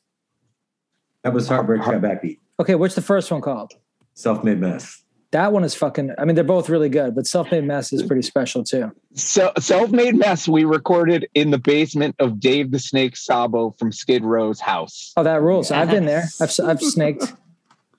[1.22, 2.38] That was Heartbreak Got Backbeat.
[2.60, 3.72] okay what's the first one called
[4.14, 5.02] Self Made Mess.
[5.30, 8.22] that one is fucking i mean they're both really good but self-made mess is pretty
[8.22, 13.70] special too So self-made mess we recorded in the basement of Dave the Snake Sabo
[13.78, 15.12] from Skid Row's house.
[15.16, 17.32] oh that rules i've been there i've, I've snaked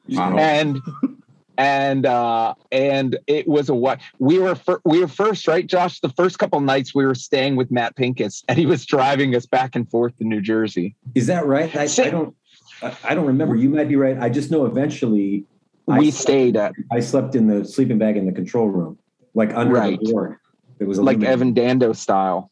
[0.09, 0.81] and
[1.57, 5.99] and uh and it was a what we were fir- we were first right josh
[6.01, 9.45] the first couple nights we were staying with matt pincus and he was driving us
[9.45, 11.73] back and forth to new jersey Is that right?
[11.75, 12.35] I, I don't.
[12.83, 13.55] I I don't remember.
[13.55, 14.17] You might be right.
[14.19, 15.45] I just know eventually
[15.87, 18.97] I we slept- stayed at I slept in the sleeping bag in the control room,
[19.33, 19.99] like under Right.
[19.99, 20.39] the door.
[20.79, 21.33] It was like illuminated.
[21.33, 22.49] evan dando style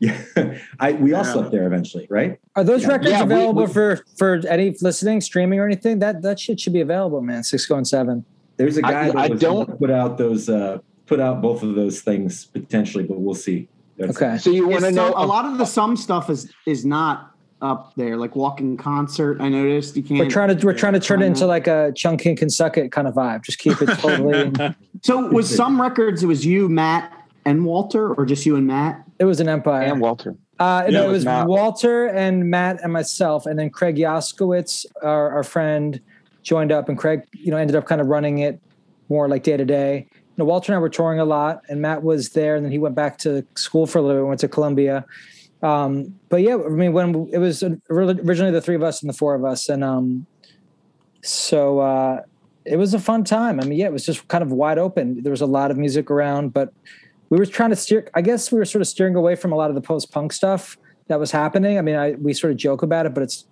[0.00, 0.16] Yeah,
[0.80, 1.32] I we all Yeah.
[1.32, 2.38] slept there eventually, right?
[2.56, 2.88] are those Yeah.
[2.88, 6.72] records Yeah, available we- for for any listening streaming or anything that that shit should
[6.72, 8.24] be available man six going seven
[8.56, 11.74] There's a guy that I was don't- put out those uh, put out both of
[11.74, 13.66] those things potentially, but we'll see.
[13.96, 14.36] That's- Okay.
[14.38, 17.92] so you want to know a lot of the some stuff is is not up
[17.96, 19.40] there, like walking concert.
[19.40, 20.20] I noticed you can't.
[20.20, 22.92] we're trying to we're trying to turn it into like a chunkin can suck it
[22.92, 24.52] kind of vibe just keep it totally
[25.02, 26.22] So was some records?
[26.22, 27.12] It was you, Matt,
[27.44, 29.02] and Walter, or just you and Matt?
[29.18, 31.46] it was an empire and walter Uh, Yeah, no, it it was was Matt.
[31.48, 36.00] Walter and Matt and myself, and then Craig Yaskowitz, our, our friend,
[36.44, 38.60] joined up, and Craig, you know, ended up kind of running it
[39.08, 40.06] more like day to day.
[40.14, 42.70] You know, Walter and I were touring a lot, and Matt was there, and then
[42.72, 45.04] he went back to school for a little bit, went to Columbia.
[45.62, 49.14] Um, but yeah, I mean, when it was originally the three of us and the
[49.16, 50.26] four of us, and um,
[51.22, 52.22] so uh,
[52.64, 53.60] it was a fun time.
[53.60, 55.22] I mean, yeah, it was just kind of wide open.
[55.22, 56.72] There was a lot of music around, but
[57.30, 58.08] we were trying to steer.
[58.14, 60.32] I guess we were sort of steering away from a lot of the post punk
[60.32, 61.78] stuff that was happening.
[61.78, 63.44] I mean, I we sort of joke about it, but it's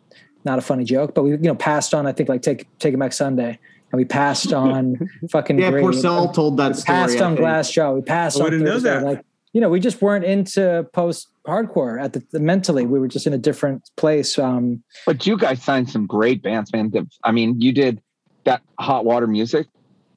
[0.45, 1.15] not a funny joke.
[1.15, 2.07] But we you know passed on.
[2.07, 3.59] I think like take Taking Back Sunday,
[3.91, 4.97] and we passed on
[5.31, 5.73] fucking Yeah.
[5.73, 6.97] Porcell told that We story.
[6.99, 7.37] passed on.
[7.37, 7.95] Glassjaw.
[7.97, 8.91] We passed Oh, I on Thursday.
[8.91, 9.03] that.
[9.03, 9.25] Like
[9.57, 12.85] you know, we just weren't into post hardcore at the, the mentally.
[12.85, 14.39] We were just in a different place.
[14.39, 16.93] Um, But you guys signed some great bands, man.
[17.25, 18.03] I mean, you did
[18.45, 19.67] that hot water music.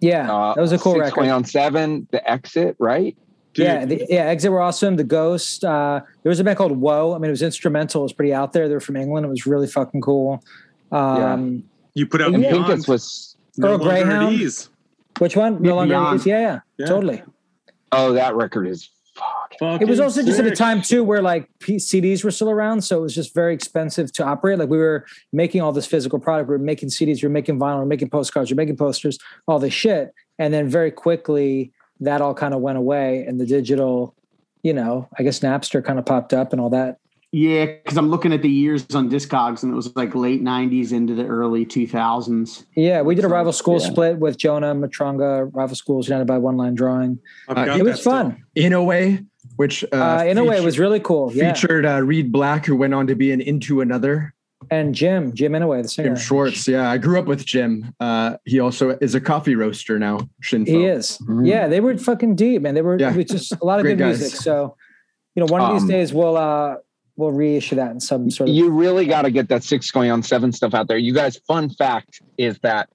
[0.02, 1.16] yeah, Uh, that was a cool record.
[1.16, 3.16] Going on seven, the exit, right?
[3.54, 4.98] Dude, Yeah, the, yeah, Exit were awesome.
[4.98, 5.64] The Ghost.
[5.64, 7.16] Uh, there was a band called Whoa.
[7.16, 8.02] I mean, it was instrumental.
[8.02, 8.68] It was pretty out there.
[8.68, 9.26] They were from England.
[9.26, 10.44] It was really fucking cool.
[10.92, 12.52] Um, you put out And Yeah.
[12.52, 14.68] Beyond, Pincus was Earl longer Greyhound.
[15.20, 15.62] Which one?
[15.62, 15.94] No longer.
[15.94, 16.26] Beyond.
[16.26, 16.86] Yeah, yeah, Yeah.
[16.88, 17.24] totally.
[17.94, 18.99] oh, that record is fuck.
[19.60, 22.50] Fucking It was also just at a time too where like P- CDs were still
[22.50, 24.58] around, so it was just very expensive to operate.
[24.58, 27.60] Like we were making all this physical product, we were making CDs, we were making
[27.60, 30.92] vinyl, we were making postcards, we were making posters, all this shit, and then very
[30.92, 34.16] quickly that all kind of went away, and the digital,
[34.64, 36.98] you know, I guess Napster kind of popped up and all that.
[37.32, 40.92] Yeah, because I'm looking at the years on Discogs, and it was like late '90s
[40.92, 42.64] into the early 2000s.
[42.76, 43.88] Yeah, we did a rival school yeah.
[43.88, 47.20] split with Jonah Matranga, rival schools united by Onelinedrawing.
[47.48, 48.12] Uh, It that was still.
[48.12, 48.44] fun.
[48.56, 49.24] In a way,
[49.60, 51.32] which uh, Uh, in a way, it was really cool.
[51.34, 54.34] Yeah, featured uh, Reid Black, who went on to be an Into Another.
[54.72, 56.10] and Jim, Jim Inaway, the singer.
[56.10, 56.66] Jim Schwartz.
[56.66, 57.94] Yeah, I grew up with Jim.
[58.00, 60.30] Uh, he also is a coffee roaster now.
[60.42, 60.68] Shinfo.
[60.68, 61.18] He is.
[61.28, 61.46] Mm.
[61.46, 62.74] Yeah, they were fucking deep, man.
[62.74, 63.12] They were Yeah.
[63.12, 64.20] it was just a lot of good guys.
[64.20, 64.40] music.
[64.40, 64.76] So,
[65.36, 66.76] you know, one of these Um, days we'll uh
[67.18, 70.10] we'll reissue that in some sort of You really got to get that six going
[70.12, 70.98] on seven stuff out there.
[70.98, 72.88] You guys, fun fact is that,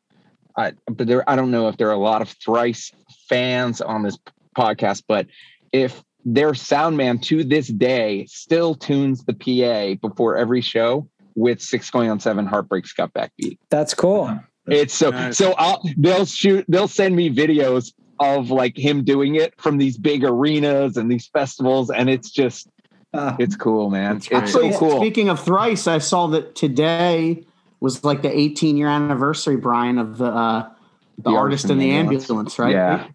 [0.57, 2.90] uh, but there, I don't know if there are a lot of thrice
[3.29, 4.16] fans on this
[4.57, 5.27] podcast, but
[5.72, 11.61] if their sound man to this day still tunes the PA before every show with
[11.61, 13.59] six going on seven Heartbreak's Got Backbeat.
[13.71, 14.39] that's cool.
[14.67, 15.37] It's so Nice.
[15.37, 19.99] so I'll they'll shoot they'll send me videos of like him doing it from these
[19.99, 22.69] big arenas and these festivals and it's just
[23.17, 24.43] Ah, it's cool man That's great.
[24.45, 27.45] it's so cool Speaking of thrice, I saw that today
[27.81, 30.69] was like the 18 year anniversary, Brian, of the uh,
[31.19, 32.73] the, artist in the ambulance, right?
[32.73, 33.07] yeah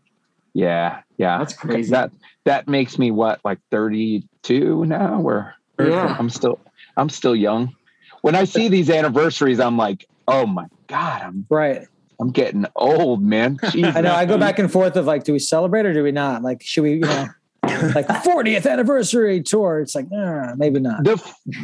[0.54, 1.92] yeah yeah That's crazy.
[1.92, 2.12] that
[2.50, 6.16] that makes me what like 32 now where Yeah.
[6.18, 6.60] i'm still
[6.98, 7.76] i'm still young
[8.22, 11.84] when i see these anniversaries i'm like oh my god i'm Right.
[12.20, 13.96] i'm getting old man Jesus.
[13.96, 14.14] I know.
[14.14, 16.42] I go back and forth of like, do we celebrate or do we not?
[16.42, 17.28] Like, should we, you know,
[17.64, 19.80] like 40th anniversary tour?
[19.80, 21.04] It's like, nah, maybe not.
[21.04, 21.16] the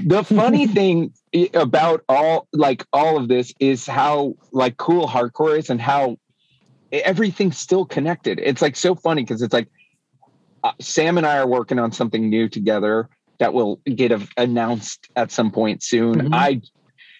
[0.06, 1.12] the funny thing
[1.56, 6.18] about all like all of this is how like cool hardcore is and how
[6.92, 9.68] everything's still connected it's like so funny because it's like
[10.66, 13.08] uh, sam and i are working on something new together
[13.40, 16.30] that will get a, announced at some point soon Mhm.
[16.34, 16.62] i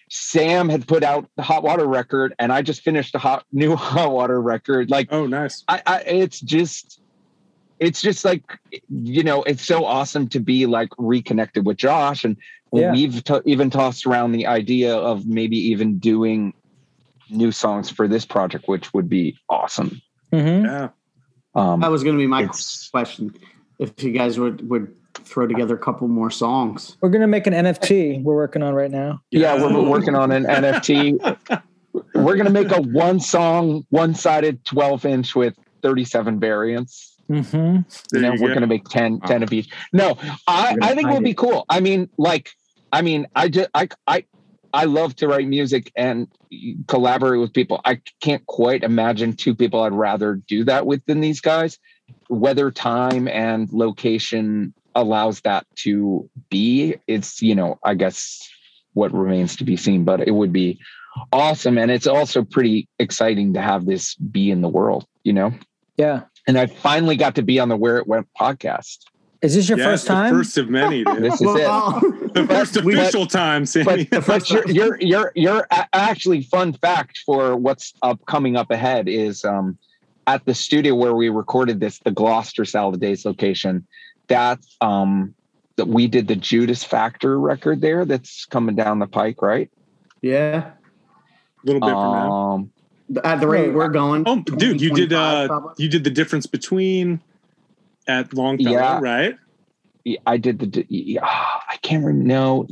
[0.08, 3.74] sam had put out the hot water record and i just finished a hot new
[3.88, 5.64] hot water record like Oh, nice.
[5.68, 7.00] I, I it's just
[7.78, 8.42] it's just like
[8.88, 12.36] you know it's so awesome to be like reconnected with josh and
[12.72, 12.92] Yeah.
[12.92, 16.52] we've t- even tossed around the idea of maybe even doing
[17.28, 20.00] new songs for this project which would be awesome
[20.32, 20.88] hmm Yeah.
[21.56, 22.48] Um That was going to be my
[22.92, 23.34] question.
[23.78, 26.96] If you guys would would throw together a couple more songs.
[27.00, 28.22] We're gonna make an NFT.
[28.22, 29.20] We're working on right now.
[29.30, 31.36] yeah we're working on an nft
[32.14, 37.56] we're gonna make a one song one sided 12 inch with 37 variants Mm-hmm.
[37.56, 38.54] you There know you we're go.
[38.54, 40.16] gonna make 10 10 of each no
[40.46, 42.50] i i think it hide would be cool i mean like
[42.92, 44.24] i mean i just i i
[44.72, 46.28] i love to write music and
[46.86, 47.80] collaborate with people.
[47.84, 51.78] I can't quite imagine two people i'd rather do that with than these guys.
[52.28, 56.96] Whether time and location allows that to be.
[57.06, 58.48] It's you know i guess
[58.94, 60.78] what remains to be seen but it would be
[61.32, 61.78] awesome.
[61.78, 65.52] And it's also pretty exciting to have this be in the world you know?
[65.96, 66.22] Yeah.
[66.46, 68.98] and I finally got to be on the Where It Went podcast.
[69.42, 70.34] Is this your Yeah, first the time?
[70.34, 71.04] First of many.
[71.04, 71.22] Dude.
[71.22, 72.22] This is it.
[72.36, 74.04] The first we- official time, Sammy.
[74.04, 79.08] But, but you're, you're, you're, you're actually fun fact for what's up coming up ahead
[79.08, 79.78] is um,
[80.26, 83.86] at the studio where we recorded this, the Gloucester Salad Days location.
[84.28, 85.34] That's um,
[85.76, 88.04] that we did the Judas Factor record there.
[88.04, 89.70] That's coming down the pike, right?
[90.20, 90.72] yeah.
[91.62, 92.32] a little bit from now.
[92.32, 92.72] Um,
[93.24, 94.24] At the rate we're going.
[94.26, 95.84] Oh, dude, you did uh, probably.
[95.84, 97.20] you did the difference between
[98.06, 98.98] at Longfellow, Yeah.
[99.00, 99.34] right?
[100.26, 100.86] I did the.
[100.88, 102.28] yeah, I can't remember.
[102.28, 102.66] No,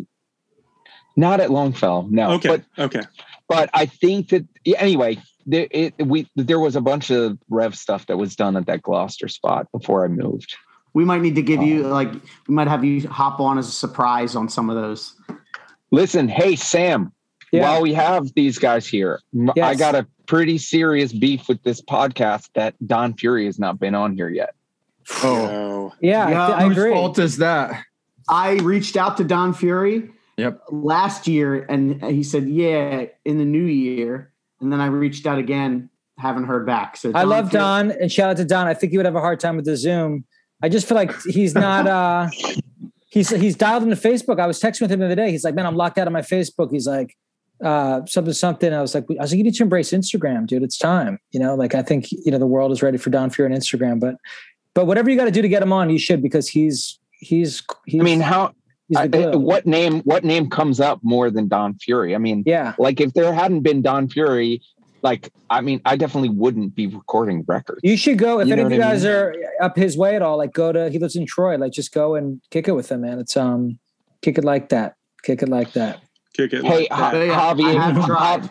[1.16, 2.06] not at Longfellow.
[2.10, 3.02] No, Okay, but okay.
[3.48, 7.74] but I think that yeah, anyway, there it we there was a bunch of rev
[7.76, 10.56] stuff that was done at that Gloucester spot before I moved.
[10.92, 11.90] We might need to give you Oh.
[11.90, 15.16] like we might have you hop on as a surprise on some of those.
[15.90, 17.12] Listen, hey Sam,
[17.52, 17.62] Yeah.
[17.62, 19.78] while we have these guys here, m- I Yes.
[19.78, 24.14] got a pretty serious beef with this podcast that Don Fury has not been on
[24.14, 24.54] here yet.
[25.22, 26.92] Oh, Yeah, Yeah, I, I Whose agree.
[26.92, 27.82] fault is that?
[28.28, 30.60] I reached out to Don Fury Yep.
[30.70, 35.38] last year, and he said, "Yeah, in the new year." And then I reached out
[35.38, 36.96] again, haven't heard back.
[36.96, 38.66] So I love Fury- Don and shout out to Don.
[38.66, 40.24] I think he would have a hard time with the Zoom.
[40.62, 41.86] I just feel like he's not.
[41.86, 42.28] uh
[43.10, 44.40] He's he's dialed into Facebook.
[44.40, 45.30] I was texting with him the other day.
[45.30, 47.16] He's like, "Man, I'm locked out of my Facebook." He's like,
[47.62, 50.64] uh, "Something, something." I was like, "I was like, you need to embrace Instagram, dude.
[50.64, 53.30] It's time." You know, like I think you know the world is ready for Don
[53.30, 54.00] Fury on Instagram.
[54.00, 54.16] But
[54.74, 57.62] but whatever you got to do to get him on, you should because he's he's.
[57.86, 58.52] he's I mean, how
[58.96, 59.06] I-
[59.36, 62.14] what name what name comes up more than Don Fury?
[62.14, 64.60] I mean, Yeah, like if there hadn't been Don Fury,
[65.02, 67.80] like I mean, I definitely wouldn't be recording records.
[67.82, 69.12] you should go if You any of you what I guys mean?
[69.12, 70.36] are up his way at all.
[70.36, 71.56] Like, go to he lives in Troy.
[71.56, 73.18] Like, just go and kick it with him, man.
[73.18, 73.78] It's um,
[74.22, 74.94] kick it like that.
[75.22, 76.00] Kick it like that.
[76.34, 76.64] Kick it.
[76.64, 77.26] Hey, like Ha- that.
[77.26, 78.42] Yeah, I Javier, have tried.
[78.42, 78.50] Jav-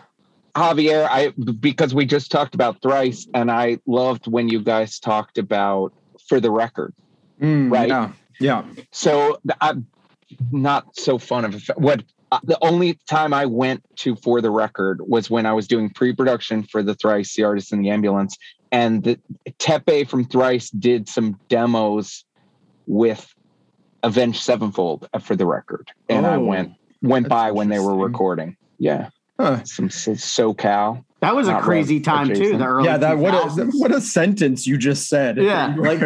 [0.56, 5.38] Javier, I because we just talked about thrice, and I loved when you guys talked
[5.38, 5.92] about
[6.26, 6.94] for the record.
[7.40, 7.88] Mm, Right.
[7.88, 8.12] Yeah.
[8.40, 8.64] Yeah.
[8.92, 9.86] So I'm
[10.50, 12.02] not so fun of a what.
[12.32, 15.88] Uh, the only time I went to for the record was when I was doing
[15.90, 18.36] pre-production for the Thrice, the artist in the ambulance,
[18.72, 19.20] and the
[19.60, 22.24] Teppei from Thrice did some demos
[22.88, 23.32] with
[24.02, 26.72] Avenged Sevenfold uh, for the record, and I Oh, went
[27.02, 28.56] went by when they were recording.
[28.78, 29.62] Yeah, Huh.
[29.64, 31.04] some so- SoCal.
[31.24, 32.56] That was a crazy Rev, time too.
[32.58, 35.36] The early yeah, that what a what a sentence you just said.
[35.38, 36.00] Yeah, like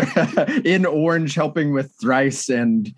[0.65, 2.93] in orange, helping with thrice and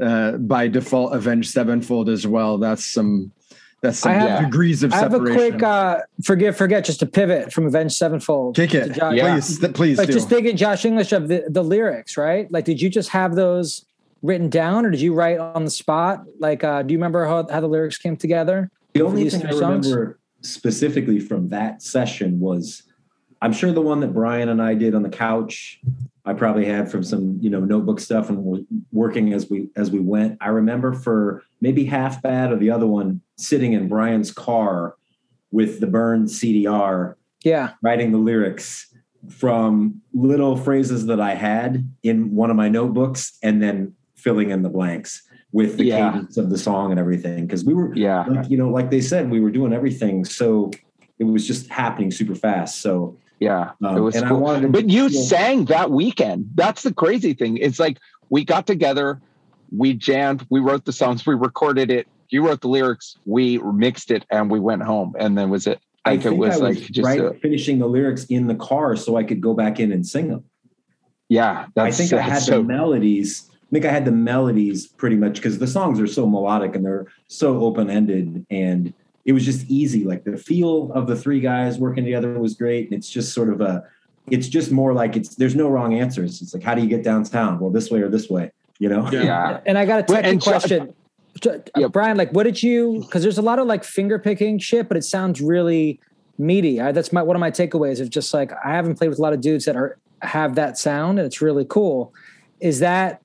[0.00, 2.58] uh, by default, Avenged Sevenfold as well.
[2.58, 3.32] That's some
[3.80, 5.36] that's some I have- degrees of I have a separation.
[5.52, 8.56] quick uh forgive forget just to pivot from Avenged Sevenfold.
[8.56, 9.34] Kick to it, Jo- Yeah.
[9.34, 10.12] please, th- please Like do.
[10.14, 12.50] just thinking Josh English of the, the lyrics, right?
[12.50, 13.84] Like did you just have those
[14.22, 16.24] written down or did you write on the spot?
[16.40, 18.70] Like uh do you remember how, how the lyrics came together?
[18.94, 19.90] The only thing I three songs?
[19.92, 22.82] remember specifically from that session was
[23.40, 25.80] I'm sure the one that Brian and I did on the couch,
[26.24, 30.00] I probably had from some, you know, notebook stuff and working as we as we
[30.00, 30.38] went.
[30.40, 34.96] I remember for maybe half bad or the other one sitting in Brian's car
[35.50, 37.14] with the burned CDR
[37.44, 37.70] Yeah.
[37.82, 38.92] writing the lyrics
[39.28, 44.62] from little phrases that I had in one of my notebooks and then filling in
[44.62, 45.22] the blanks
[45.52, 46.12] with the Yeah.
[46.12, 47.46] cadence of the song and everything.
[47.46, 50.24] Because we were Yeah, like, you know, like they said, we were doing everything.
[50.24, 50.70] So
[51.18, 52.80] it was just happening super fast.
[52.80, 53.70] So, yeah.
[53.82, 54.40] um, it was and I cool.
[54.40, 56.50] wanted to, But you sang that weekend.
[56.54, 57.56] That's the crazy thing.
[57.56, 59.20] It's like we got together,
[59.74, 62.06] we jammed, we wrote the songs, we recorded it.
[62.30, 65.14] You wrote the lyrics, we mixed it, and we went home.
[65.18, 67.78] And then was it I like it think was I like just right uh, finishing
[67.78, 70.44] the lyrics in the car so I could go back in and sing them.
[71.30, 71.64] yeah.
[71.64, 73.47] I That's think I had so the melodies.
[73.68, 76.84] I think I had the melodies pretty much because the songs are so melodic and
[76.84, 78.94] they're so open ended, and
[79.26, 80.04] it was just easy.
[80.04, 83.50] Like the feel of the three guys working together was great, and it's just sort
[83.50, 83.84] of a.
[84.30, 85.34] It's just more like it's.
[85.34, 86.40] There's no wrong answers.
[86.40, 87.58] It's like how do you get downtown?
[87.58, 88.52] Well, this way or this way.
[88.78, 89.10] You know.
[89.10, 89.22] Yeah.
[89.24, 89.60] yeah.
[89.66, 90.94] And I got a Well, technical and question.
[91.40, 91.92] Jo- uh, Yep.
[91.92, 94.96] Brian, like what did you because there's a lot of like finger picking shit, but
[94.96, 96.00] it sounds really
[96.38, 96.80] meaty.
[96.80, 99.22] I, that's my one of my takeaways of just like I haven't played with a
[99.22, 102.12] lot of dudes that are have that sound and it's really cool.
[102.60, 103.20] Is that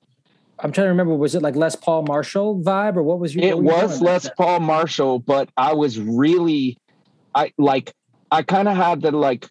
[0.63, 3.43] I'm trying to remember, was it like Les Paul Marshall vibe or what was your
[3.43, 4.31] It what were you was Les then?
[4.37, 6.77] Paul Marshall, but I was really,
[7.35, 7.93] I like,
[8.31, 9.49] I kind of had the like,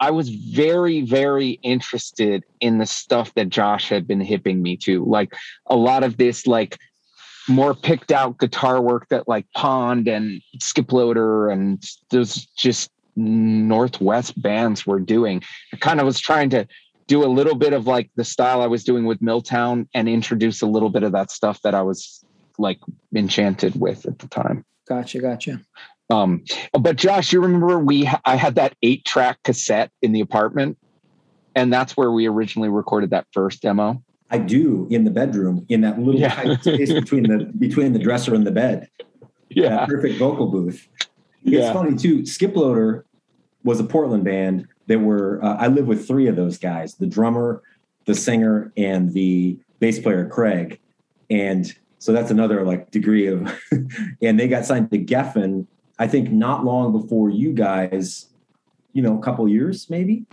[0.00, 5.04] I was very, very interested in the stuff that Josh had been hipping me to.
[5.04, 5.34] Like
[5.66, 6.78] a lot of this, like,
[7.48, 14.40] more picked out guitar work that like Pond and Skip Loader and those just Northwest
[14.40, 15.42] bands were doing.
[15.72, 16.66] I kind of was trying to
[17.06, 20.62] do a little bit of like the style I was doing with Milltown and introduce
[20.62, 22.24] a little bit of that stuff that I was
[22.58, 22.78] like
[23.14, 24.64] enchanted with at the time.
[24.88, 25.60] Gotcha, gotcha.
[26.10, 26.44] Um,
[26.78, 30.78] but Josh, you remember we I had that eight track cassette in the apartment,
[31.54, 34.02] and that's where we originally recorded that first demo.
[34.30, 36.34] I do in the bedroom in that little Yeah.
[36.34, 38.88] tight space between the between the dresser and the bed.
[39.56, 40.88] That perfect vocal booth.
[41.44, 41.72] It's Yeah.
[41.72, 42.26] funny too.
[42.26, 43.04] Skip Loader
[43.62, 44.66] was a Portland band.
[44.86, 47.62] There were uh, I live with three of those guys: the drummer,
[48.04, 50.80] the singer, and the bass player Craig.
[51.30, 53.58] And so that's another like degree of.
[54.22, 55.66] and they got signed to Geffen.
[55.98, 58.26] I think not long before you guys,
[58.92, 60.26] you know, a couple years maybe.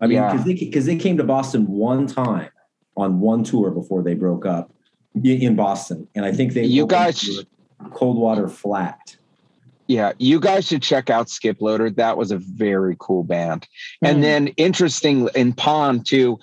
[0.00, 0.32] I mean, Yeah.
[0.32, 2.48] because they because they came to Boston one time
[2.96, 4.72] on one tour before they broke up
[5.22, 7.44] in Boston, and I think they You guys-
[7.94, 9.16] Coldwater Flat.
[9.88, 11.90] Yeah, you guys should check out Skip Loader.
[11.90, 13.66] That was a very cool band.
[14.00, 14.06] Hmm.
[14.06, 16.38] And then interesting in Pond too.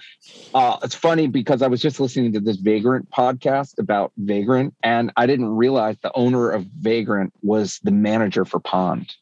[0.53, 5.11] Uh, it's funny because I was just listening to this Vagrant podcast about Vagrant, and
[5.17, 9.15] I didn't realize the owner of Vagrant was the manager for Pond.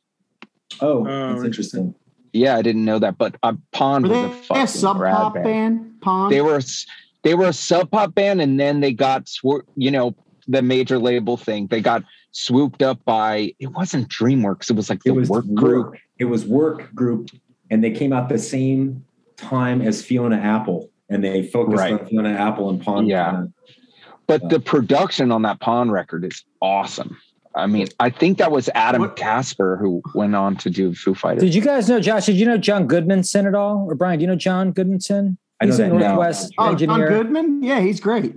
[0.82, 1.95] Oh, Oh, that's interesting.
[2.34, 4.97] Yeah, I didn't know that, but uh, Pond Were was they a a fucking sub
[4.97, 5.45] pop band.
[5.45, 6.01] band?
[6.01, 6.32] Pond.
[6.32, 6.86] They were, s-
[7.24, 10.15] they were a sub pop band, and then they got swor- you know
[10.47, 11.68] the major label thing.
[11.68, 12.03] They got
[12.41, 14.69] swooped up by it wasn't DreamWorks.
[14.69, 15.95] It was like the It was work group.
[16.19, 17.29] It was work group,
[17.71, 19.03] and they came out the same
[19.38, 21.93] time as Fiona Apple, and they focused Right.
[21.93, 23.07] on Fiona Apple and Pond.
[23.07, 23.45] Yeah.
[24.27, 27.17] But the production on that Pond record is awesome.
[27.55, 31.15] I mean, I think that was Adam What- Kasper who went on to do Foo
[31.15, 31.41] Fighters.
[31.41, 32.27] Did you guys know Josh?
[32.27, 33.88] Did you know John Goodmanson at all?
[33.89, 35.38] Or Brian, do you know John Goodmanson?
[35.59, 35.97] I know He's a that now.
[36.09, 36.99] Northwest Oh, John.
[37.01, 37.63] Goodman?
[37.63, 38.35] Yeah, he's great.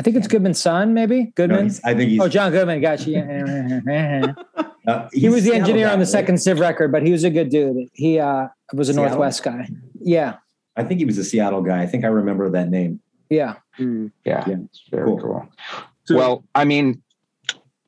[0.00, 1.62] I think it's Goodman's son, maybe No, Goodman.
[1.64, 2.20] he's- I think he's.
[2.22, 2.80] oh, John Goodman.
[2.80, 3.10] Gotcha.
[3.10, 4.32] Yeah.
[4.86, 6.08] uh, he was the engineer on the right?
[6.08, 7.90] second Civ record, but he was a good dude.
[7.92, 9.10] He uh, was a Seattle?
[9.10, 9.68] Northwest guy.
[10.00, 10.36] Yeah,
[10.74, 11.82] I think he was a Seattle guy.
[11.82, 13.00] I think I remember that name.
[13.28, 13.56] yeah.
[13.78, 14.56] yeah, Yeah.
[14.90, 15.20] very Cool.
[15.20, 15.48] cool.
[16.04, 17.02] So- well, I mean,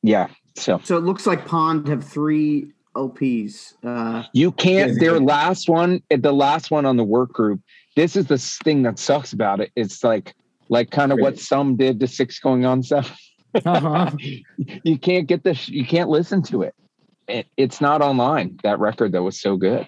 [0.02, 0.28] yeah.
[0.56, 3.72] So So it looks like Pond have three LPs.
[3.82, 5.00] Uh, you can't.
[5.00, 7.60] Their last one, the last one on the work group.
[7.96, 9.70] This is the thing that sucks about it.
[9.76, 10.34] It's like,
[10.72, 13.12] like kind of what some did to Six Going on Seven.
[13.54, 14.10] Uh-huh.
[14.84, 15.68] you can't get this.
[15.68, 16.74] You can't listen to it.
[17.28, 17.46] it.
[17.58, 18.58] It's not online.
[18.62, 19.86] That record that was so good.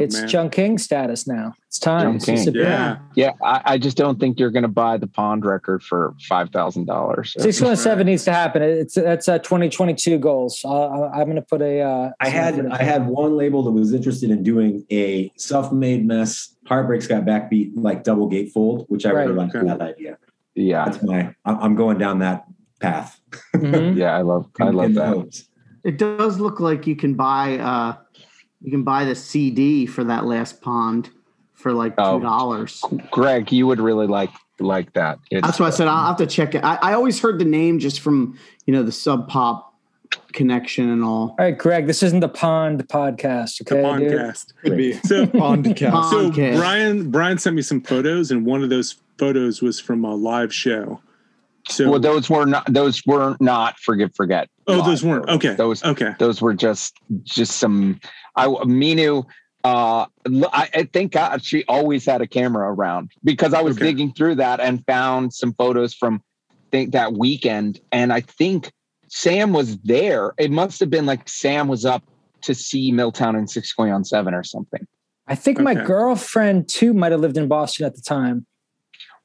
[0.00, 0.28] It's man.
[0.28, 1.54] John King status now.
[1.68, 2.16] It's time.
[2.16, 2.98] It's Yeah.
[3.14, 6.50] Yeah, I, I just don't think you're going to buy the Pond record for five
[6.50, 7.34] thousand dollars.
[7.38, 8.62] Six one seven needs to happen.
[8.62, 10.60] It's that's uh, 2022 goals.
[10.64, 11.80] Uh, I'm going to put a.
[11.80, 16.56] Uh, I had I had one label that was interested in doing a self-made mess.
[16.66, 19.66] Heartbreaks got backbeat like double gatefold, which I really like liked Okay.
[19.66, 20.18] that idea.
[20.54, 21.34] Yeah, That's my.
[21.44, 22.44] I'm I'm going down that
[22.80, 23.20] path.
[23.54, 23.96] Mhm.
[23.98, 25.08] yeah, I love, I In- love that.
[25.08, 25.48] hopes.
[25.84, 27.94] it does look like you can buy uh,
[28.66, 31.08] you can buy the CD for that last Pond
[31.54, 32.82] for like oh, two dollars.
[33.12, 35.20] Greg, you would really like like that.
[35.30, 36.64] It's, That's why I said I'll have to check it.
[36.64, 38.36] I, I always heard the name just from
[38.66, 39.72] you know the Sub Pop
[40.32, 41.28] connection and all.
[41.28, 41.86] All right, Greg.
[41.86, 43.64] This isn't the Pond podcast.
[43.64, 44.12] The Okay, dude?
[44.12, 44.52] podcast.
[44.62, 46.10] Could be So, Pondcast.
[46.10, 50.12] so Brian Brian sent me some photos, and one of those photos was from a
[50.12, 51.00] live show.
[51.68, 52.72] So, well, those were not.
[52.72, 53.78] Those were not.
[53.78, 54.48] Forget, forget.
[54.66, 55.54] oh, live those weren't okay.
[55.54, 56.14] Those okay.
[56.18, 58.00] those were just just some.
[58.36, 59.24] I Minu.
[59.64, 63.76] Uh, l- I, I think God, she always had a camera around because I was
[63.76, 63.86] Okay.
[63.86, 66.22] digging through that and found some photos from
[66.70, 68.70] think that weekend, and I think
[69.08, 70.34] Sam was there.
[70.38, 72.04] It must have been like Sam was up
[72.42, 74.86] to see Milltown and Six Going on Seven or something.
[75.26, 78.46] I think my girlfriend too might have lived in Boston at the time.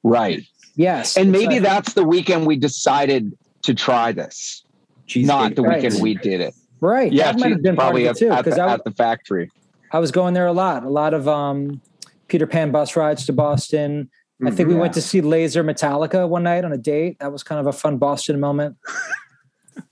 [0.04, 0.42] Right.
[0.76, 4.64] Yes, And maybe like- that's the weekend we decided to try this,
[5.06, 5.84] Cheesecake not the Right.
[5.84, 6.56] weekend we did it.
[6.82, 7.12] Right.
[7.12, 8.74] Yeah, that might she- have been part of probably it too at, because the, I,
[8.74, 9.50] at the factory.
[9.92, 10.84] I was going there a lot.
[10.84, 11.82] A lot of um,
[12.28, 14.10] Peter Pan bus rides to Boston.
[14.46, 14.80] I think we Mhm.
[14.80, 17.20] went to see Laser Metallica one night on a date.
[17.20, 18.76] That was kind of a fun Boston moment.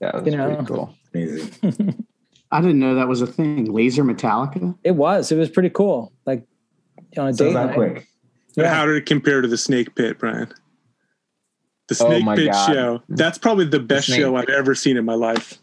[0.00, 0.46] Yeah, that's You know.
[0.54, 0.94] pretty cool.
[1.14, 2.04] Amazing.
[2.52, 3.64] I didn't know that was a thing.
[3.72, 4.76] Laser Metallica.
[4.84, 5.32] It was.
[5.32, 6.12] It was pretty cool.
[6.26, 6.46] Like
[7.16, 7.74] on a So date that night.
[7.74, 7.96] quick.
[7.96, 8.06] And
[8.56, 8.74] Yeah.
[8.74, 10.48] how did it compare to the Snake Pit, Brian?
[11.88, 12.72] The Oh Snake my Pit God.
[12.72, 13.02] show.
[13.08, 15.58] That's probably the best Snake show I've ever seen in my life.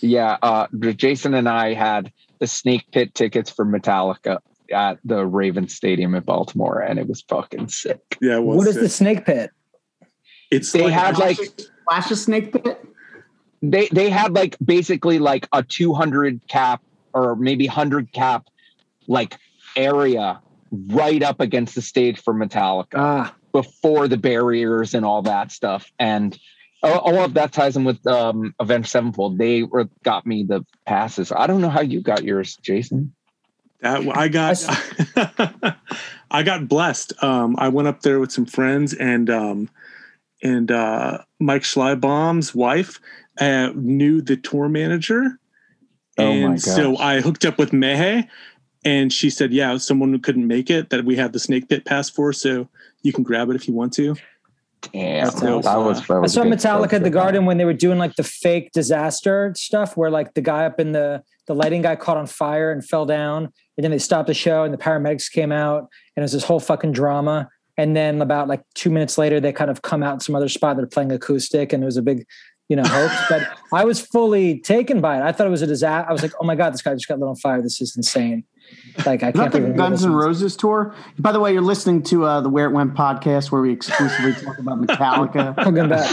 [0.00, 0.66] Yeah, uh,
[0.96, 4.38] Jason and I had the Snake Pit tickets for Metallica
[4.72, 8.16] at the Raven Stadium in Baltimore, and it was fucking sick.
[8.20, 8.58] Yeah, it was.
[8.58, 8.82] What is sick.
[8.82, 9.50] the snake pit?
[10.50, 11.38] It's They like, had like
[11.88, 12.80] Flash a snake pit.
[13.62, 18.46] they they had like basically like a 200 cap or maybe 100 cap
[19.06, 19.36] like
[19.76, 20.40] area
[20.88, 22.94] right up against the stage for Metallica.
[22.96, 25.90] Ah, before the barriers and all that stuff.
[25.98, 26.38] And
[26.82, 29.38] all, all of that ties in with um, Avenged Sevenfold.
[29.38, 31.32] They were got me the passes.
[31.32, 33.12] I don't know how you got yours, Jason.
[33.80, 35.76] That I got,
[36.30, 37.22] I got blessed.
[37.22, 39.70] Um, I went up there with some friends and um,
[40.42, 43.00] and uh, Mike Schleibaum's wife
[43.40, 45.38] uh, knew the tour manager,
[46.18, 46.96] Oh and my so.
[46.96, 48.28] I hooked up with Mehe,
[48.84, 51.84] and she said, "Yeah, someone who couldn't make it that we have the Snake Pit
[51.84, 52.68] pass for, so
[53.02, 54.16] you can grab it if you want to."
[54.92, 56.06] Damn, That's that was.
[56.06, 59.52] That I saw Metallica at the Garden when they were doing like the fake disaster
[59.56, 62.84] stuff, where like the guy up in the the lighting guy caught on fire and
[62.84, 66.24] fell down, and then they stopped the show and the paramedics came out, and it
[66.24, 67.48] was this whole fucking drama.
[67.76, 70.48] And then about like two minutes later, they kind of come out in some other
[70.48, 70.76] spot.
[70.76, 72.26] They're playing acoustic, and it was a big,
[72.68, 73.14] you know, hoax.
[73.28, 75.22] but I was fully taken by it.
[75.22, 76.08] I thought it was a disaster.
[76.08, 77.60] I was like, oh my god, this guy just got lit on fire.
[77.60, 78.44] This is insane.
[79.06, 80.94] Like I can't the Guns N' Roses tour?
[81.18, 84.34] By the way, you're listening to uh, the Where It Went podcast, where we exclusively
[84.34, 85.54] talk about Metallica.
[85.56, 86.10] Talking about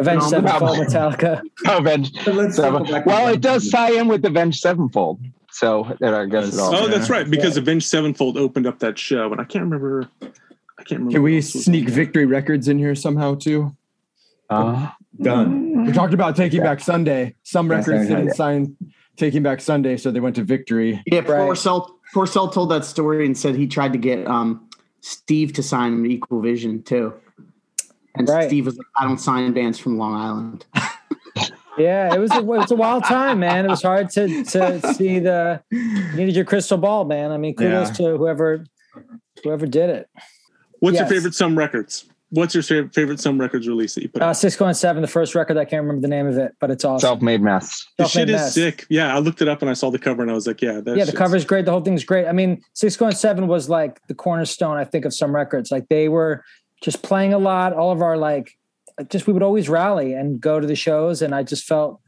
[0.00, 1.42] Avenged No, Sevenfold, Metallica.
[1.66, 5.20] Avenged But let's Seven- Well, it does tie in with Avenged Sevenfold.
[5.50, 6.74] So that I guess it all.
[6.74, 6.96] Oh, Yeah.
[6.96, 10.08] that's right, because Avenged Sevenfold opened up that show, and I can't remember.
[10.22, 10.26] I
[10.84, 11.12] can't remember.
[11.12, 11.94] Can we sneak on there.
[12.04, 13.76] Victory Records in here somehow too?
[14.48, 15.84] Uh, Done.
[15.86, 17.34] We talked about Taking Back Sunday.
[17.42, 18.76] Some Yes, records didn't sign
[19.22, 21.00] Taking Back Sunday, so they went to Victory.
[21.06, 21.28] Yeah, Right.
[21.48, 24.68] Porcell, Porcell told that story and said he tried to get um,
[25.00, 27.14] Steve to sign him to Equal Vision too.
[28.16, 28.48] And Right.
[28.48, 30.66] Steve was like, I don't sign bands from Long Island.
[31.78, 33.64] Yeah, it was a, it was a wild time, man.
[33.64, 37.30] It was hard to to see the you needed your crystal ball, man.
[37.32, 38.66] I mean, kudos to whoever
[39.42, 40.10] whoever did it.
[40.80, 41.08] What's Yes.
[41.08, 42.04] your favorite Some Records?
[42.34, 44.36] What's your favorite favorite Some Records release that you put Uh, out?
[44.38, 45.58] six going seven, the first record.
[45.58, 47.06] I can't remember the name of it, but it's awesome.
[47.06, 47.86] Self-made mess.
[47.98, 48.54] The Self-Made shit is Mess.
[48.54, 48.86] sick.
[48.88, 50.80] Yeah, I looked it up and I saw the cover and I was like, yeah,
[50.80, 51.66] that yeah, the cover's great.
[51.66, 52.26] The whole thing's great.
[52.26, 55.70] I mean, six going seven was like the cornerstone, I think, of some records.
[55.70, 56.42] Like they were
[56.82, 57.74] just playing a lot.
[57.74, 58.56] All of our like,
[59.10, 62.00] just we would always rally and go to the shows, and I just felt,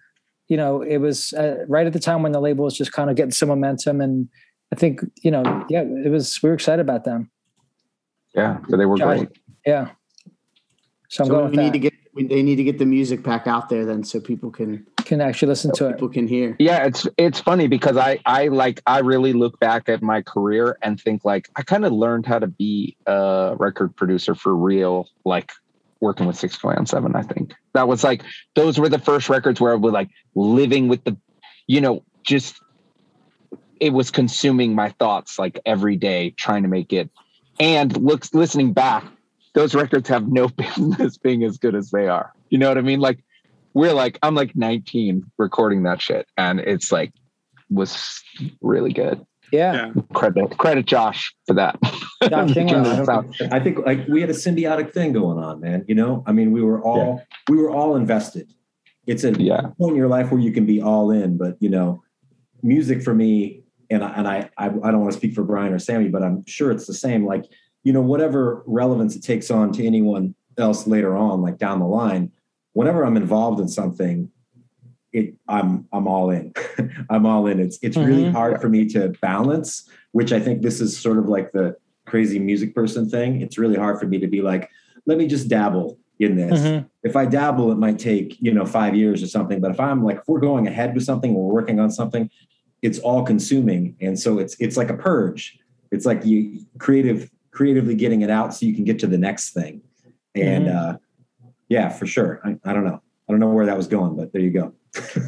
[0.48, 3.10] you know, it was uh, right at the time when the label was just kind
[3.10, 4.28] of getting some momentum, and
[4.72, 6.42] I think, you know, yeah, it was.
[6.42, 7.30] We were excited about them.
[8.34, 9.28] Yeah, so they were Josh- great.
[9.66, 9.90] Yeah.
[11.14, 11.72] So I'm So going we with need that.
[11.74, 14.50] to get we, they need to get the music back out there then so people
[14.50, 15.92] can Can actually listen to it.
[15.92, 16.56] people can hear.
[16.58, 20.76] Yeah, it's it's funny because I I like I really look back at my career
[20.82, 25.08] and think like I kind of learned how to be a record producer for real,
[25.24, 25.52] like
[26.00, 27.14] working with Six Going on Seven.
[27.14, 28.22] I think that was like
[28.56, 31.16] those were the first records where I was like living with the,
[31.68, 32.60] you know, just
[33.80, 37.08] it was consuming my thoughts like every day trying to make it.
[37.60, 39.04] And looks listening back,
[39.54, 42.32] those records have no business being as good as they are.
[42.50, 43.00] You know what I mean?
[43.00, 43.24] Like
[43.76, 47.12] we're like i'm like 19 recording that shit and it's like
[47.70, 48.22] was
[48.60, 49.72] really good Yeah.
[49.96, 50.02] Yeah.
[50.12, 52.84] credit credit josh for that Josh Dingler.
[53.04, 53.24] That's how-
[53.56, 55.84] I think like we had a symbiotic thing going on, man.
[55.88, 58.52] You know, I mean, we were all we were all invested.
[59.08, 59.60] It's a Yeah.
[59.76, 62.00] point in your life where you can be all in, but you know,
[62.62, 65.72] music for me, and I, and I I, I don't want to speak for Brian
[65.74, 67.26] or Sammy, but I'm sure it's the same.
[67.26, 67.44] Like
[67.84, 71.86] you know, whatever relevance it takes on to anyone else later on, like down the
[71.86, 72.32] line,
[72.72, 74.30] whenever I'm involved in something,
[75.12, 76.52] it I'm I'm all in.
[77.10, 77.60] I'm all in.
[77.60, 78.32] It's it's really Mhm.
[78.32, 81.76] hard for me to balance, which I think this is sort of like the
[82.06, 83.40] crazy music person thing.
[83.40, 84.68] It's really hard for me to be like,
[85.06, 86.60] let me just dabble in this.
[86.60, 86.86] Mhm.
[87.02, 89.60] If I dabble, it might take, you know, five years or something.
[89.60, 92.30] But if I'm like, if we're going ahead with something, we're working on something,
[92.82, 93.94] it's all consuming.
[94.00, 95.58] And so it's it's like a purge.
[95.92, 99.50] It's like you creative creatively getting it out so you can get to the next
[99.54, 99.80] thing.
[100.34, 100.98] And uh
[101.68, 102.40] yeah, for sure.
[102.44, 103.00] I, I don't know.
[103.28, 104.74] I don't know where that was going, but there you go.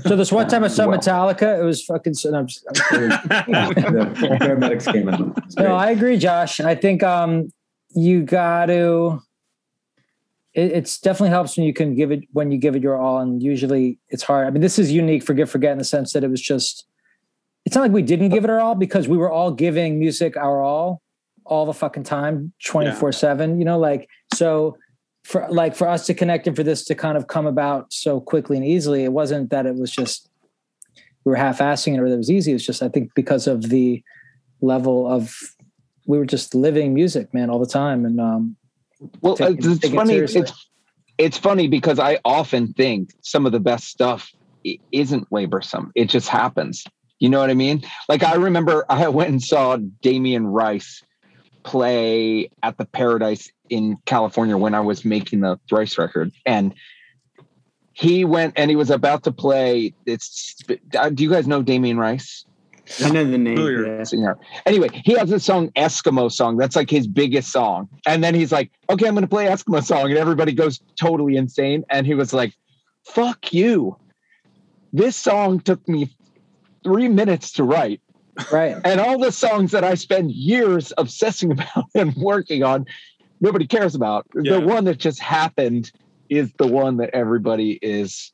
[0.03, 0.99] So this one time I saw Well.
[0.99, 1.59] Metallica.
[1.59, 2.14] It was fucking.
[2.27, 2.74] no, I'm just- I'm
[3.14, 5.35] the paramedics came in.
[5.57, 6.61] No, I agree, Josh.
[6.61, 7.51] I think um,
[7.95, 9.22] you got to.
[10.55, 13.18] It, it's definitely helps when you can give it when you give it your all,
[13.18, 14.47] and usually it's hard.
[14.47, 16.85] I mean, this is unique for Give Forget in the sense that it was just.
[17.64, 20.37] It's not like we didn't give it our all because we were all giving music
[20.37, 21.03] our all,
[21.47, 23.59] all the fucking time, twenty four seven.
[23.59, 24.77] You know, like so.
[25.25, 28.21] For like for us to connect and for this to kind of come about so
[28.21, 30.31] quickly and easily, it wasn't that it was just
[31.25, 32.53] we were half-assing it or that it was easy.
[32.53, 34.05] It's just I think because of the
[34.61, 35.35] level of
[36.07, 38.05] we were just living music, man, all the time.
[38.05, 38.57] And um,
[39.21, 40.69] well Take- it's, it's take it funny it's
[41.19, 44.33] it's funny because i often think some of the best stuff
[44.93, 46.85] isn't laborsome it just happens
[47.19, 51.03] you know what i mean like i remember i went and saw Damien Rice
[51.67, 56.73] play at the paradise in california when i was making the thrice record and
[57.93, 60.57] he went and he was about to play it's
[60.99, 62.47] uh, do you guys know Damien rice
[63.03, 63.59] I know the name.
[63.59, 64.05] Yeah.
[64.05, 64.39] singer.
[64.64, 66.57] Anyway, he has a song Eskimo song.
[66.57, 67.89] That's like his biggest song.
[68.07, 71.37] And then he's like, "Okay, I'm going to play Eskimo song," and everybody goes totally
[71.37, 71.85] insane.
[71.91, 72.55] And he was like,
[73.05, 73.97] "Fuck you!
[74.93, 76.17] This song took me
[76.85, 78.01] three minutes to write,
[78.53, 78.76] right.
[78.84, 82.87] and all the songs that I spend years obsessing about and working on,
[83.41, 84.26] nobody cares about.
[84.34, 84.55] Yeah.
[84.55, 85.91] The one that just happened
[86.28, 88.32] is the one that everybody is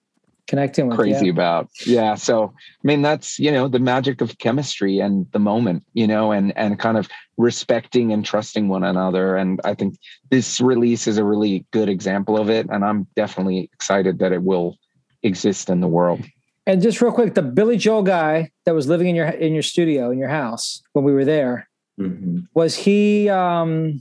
[0.49, 1.33] Connecting with crazy yeah.
[1.33, 1.71] about.
[1.87, 2.15] Yeah.
[2.17, 6.33] So I mean that's, you know, the magic of chemistry and the moment, you know,
[6.33, 9.37] and and kind of respecting and trusting one another.
[9.37, 9.97] And I think
[10.31, 12.67] this release is a really good example of it.
[12.69, 14.77] And I'm definitely excited that it will
[15.23, 16.23] exist in the world.
[16.67, 19.63] And just real quick, the Billy Joel guy that was living in your in your
[19.63, 21.69] studio in your house when we were there
[22.01, 22.47] Mhm.
[22.55, 23.29] was he?
[23.29, 24.01] um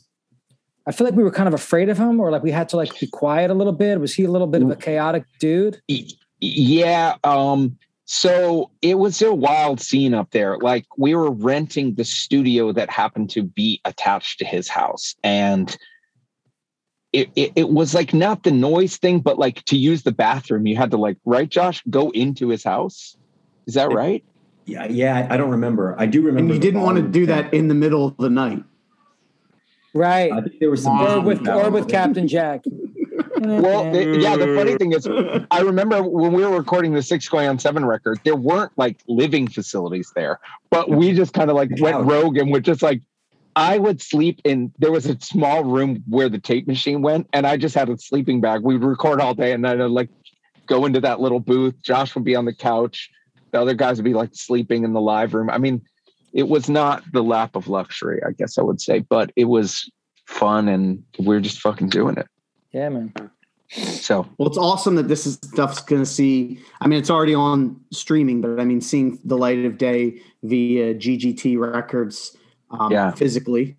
[0.88, 2.76] I feel like we were kind of afraid of him, or like we had to
[2.78, 4.00] like be quiet a little bit.
[4.00, 5.80] Was he a little bit of a chaotic dude?
[6.40, 7.18] Yeah.
[7.24, 10.58] Um, so it was a wild scene up there.
[10.58, 15.16] Like we were renting the studio that happened to be attached to his house.
[15.24, 15.78] And
[17.14, 20.66] it, it, it was like not the noise thing, but like to use the bathroom,
[20.66, 23.18] you had to like, right, Josh, go into his house.
[23.68, 24.24] Is that right?
[24.66, 25.28] Yeah, yeah.
[25.30, 25.96] I don't remember.
[25.98, 26.40] I do remember.
[26.40, 28.64] And you didn't want to do that in the middle of the night.
[29.94, 30.32] Right.
[30.32, 31.00] I think there was some.
[31.02, 32.64] Or Or with or with Captain Jack.
[33.40, 35.08] Well, the- yeah, the funny thing is,
[35.52, 39.02] I remember when we were recording the Six Going on Seven record, there weren't like
[39.08, 40.40] living facilities there,
[40.70, 43.02] but we just kind of like went rogue and would just like
[43.56, 44.72] I would sleep in.
[44.80, 47.98] There was a small room where the tape machine went, and I just had a
[47.98, 48.62] sleeping bag.
[48.64, 50.10] We would record all day, and then I'd like
[50.68, 51.76] go into that little booth.
[51.84, 53.10] Josh would be on the couch.
[53.52, 55.50] The other guys would be like sleeping in the live room.
[55.50, 55.82] I mean,
[56.34, 59.90] it was not the lap of luxury, I guess I would say, but it was
[60.26, 62.28] fun, and we are just fucking doing it.
[62.72, 63.14] Yeah, man.
[63.72, 66.60] So Well, it's awesome that this is stuff's going to see.
[66.82, 70.94] I mean, it's already on streaming, but I mean, seeing the light of day via
[70.94, 72.36] GGT Records,
[72.72, 73.12] um, Yeah.
[73.12, 73.76] physically.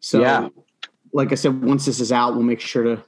[0.00, 0.48] So, Yeah.
[1.12, 3.02] like I said, once this is out, we'll make sure to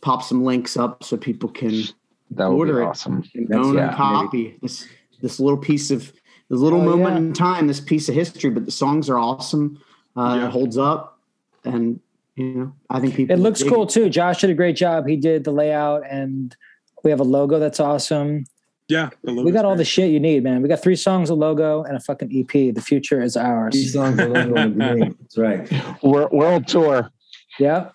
[0.00, 1.82] pop some links up so people can
[2.30, 3.06] that would Order be it.
[3.06, 4.56] and That's- own yeah, a copy.
[4.62, 4.86] This
[5.20, 6.12] this little piece of
[6.50, 7.18] this little Oh, moment yeah.
[7.18, 8.50] in time, this piece of history.
[8.50, 9.78] But the songs are awesome.
[10.16, 10.46] Uh, Yeah.
[10.46, 11.18] It holds up,
[11.64, 12.00] and
[12.36, 13.34] you know, I think people.
[13.34, 14.08] It looks dig cool too.
[14.10, 15.06] Josh did a great job.
[15.06, 16.54] He did the layout, and
[17.02, 18.44] we have a logo that's awesome.
[18.88, 19.78] Yeah, the We logo's got all great.
[19.78, 20.60] the shit you need, man.
[20.60, 22.74] We got three songs, a logo, and a fucking EP.
[22.74, 23.72] The future is ours.
[23.74, 23.92] Three ours.
[23.94, 25.16] songs alone on the green.
[25.20, 26.02] That's right.
[26.02, 27.10] Wor- World tour.
[27.58, 27.90] Yeah.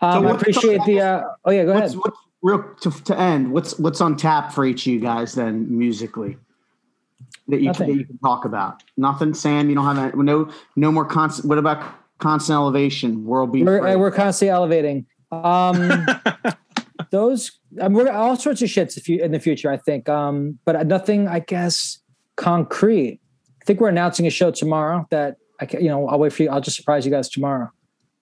[0.00, 1.00] Um, I appreciate the.
[1.00, 1.98] Uh, oh yeah, go What's, ahead.
[2.04, 3.50] what's real to, to end?
[3.52, 6.36] What's what's on tap for each of you guys then musically
[7.48, 7.88] that you, Nothing.
[7.88, 8.82] that you can talk about?
[8.96, 9.68] Nothing, Sam.
[9.68, 11.48] You don't have any, no no more constant.
[11.48, 11.82] What about
[12.18, 13.24] constant elevation?
[13.24, 13.64] World beat.
[13.64, 15.06] We're, we're constantly elevating.
[15.32, 16.06] Um,
[17.10, 17.50] those
[17.80, 19.70] I mean, we're all sorts of shits if you in the future.
[19.70, 21.28] I think, um, but nothing.
[21.28, 21.98] I guess
[22.36, 23.20] concrete.
[23.60, 25.82] I think we're announcing a show tomorrow that I can.
[25.82, 26.50] You know, I'll wait for you.
[26.50, 27.70] I'll just surprise you guys tomorrow.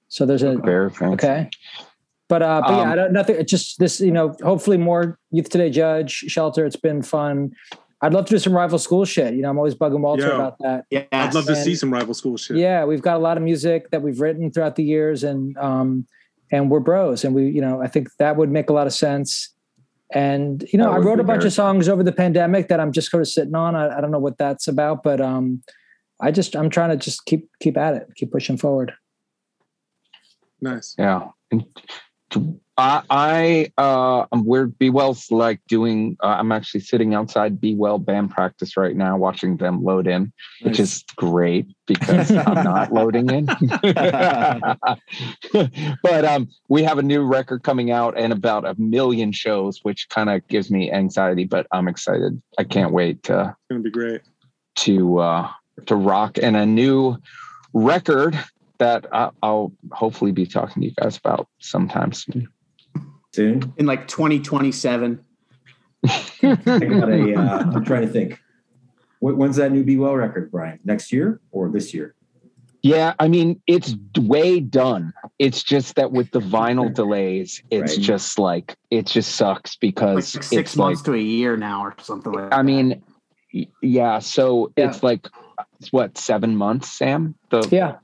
[0.09, 1.14] So there's a Very fancy.
[1.14, 1.51] okay.
[2.28, 3.37] But uh, but yeah, Um, I don't nothing.
[3.37, 4.01] It's just this.
[4.01, 6.64] You know, hopefully more youth today judge shelter.
[6.64, 7.53] It's been fun.
[8.01, 9.35] I'd love to do some rival school shit.
[9.35, 10.35] You know, I'm always bugging Walter Yeah.
[10.35, 10.85] about that.
[10.91, 12.57] Yeah, I'd love to see some rival school shit.
[12.59, 16.07] Yeah, we've got a lot of music that we've written throughout the years, and um,
[16.51, 18.92] and we're bros, and we, you know, I think that would make a lot of
[18.92, 19.51] sense.
[20.12, 23.11] And you know, I wrote a bunch of songs over the pandemic that I'm just
[23.11, 23.74] sort of sitting on.
[23.74, 25.62] I, I don't know what that's about, but um,
[26.20, 28.92] I just I'm trying to just keep keep at it, keep pushing forward.
[30.61, 30.95] Nice.
[30.99, 31.28] Yeah.
[31.51, 31.64] And
[32.30, 34.77] to- I, I uh, I'm weird.
[34.79, 36.16] Be Well's like doing.
[36.22, 40.33] Uh, I'm actually sitting outside Be Well band practice right now, watching them load in,
[40.62, 43.47] which is great because I'm not loading in.
[46.03, 50.09] but um, we have a new record coming out and about a million shows, which
[50.09, 51.45] kind of gives me anxiety.
[51.45, 52.43] But I'm excited.
[52.59, 54.22] I can't wait to It's gonna be great.
[54.77, 55.49] to uh,
[55.87, 57.18] to rock and a new
[57.72, 58.37] record
[58.79, 62.49] that I'll hopefully be talking to you guys about sometime soon.
[63.35, 63.72] Soon.
[63.78, 65.24] in like 2027.
[66.07, 66.68] I got
[67.11, 67.35] a.
[67.35, 68.39] Uh, I'm trying to think.
[69.20, 70.78] When's that new Be Well record, Brian?
[70.85, 72.14] Next year or this year?
[72.82, 75.14] Yeah, I mean it's way done.
[75.39, 78.01] It's just that with the vinyl delays, it's Right.
[78.05, 81.85] just like it just sucks Like because six it's months like to a year now,
[81.87, 82.51] or something like.
[82.51, 82.55] That.
[82.55, 82.64] I that.
[82.64, 83.03] mean,
[83.80, 84.18] yeah.
[84.18, 84.89] So Yeah.
[84.91, 85.26] it's like
[85.80, 87.35] it's what seven months, Sam.
[87.49, 87.97] The Yeah,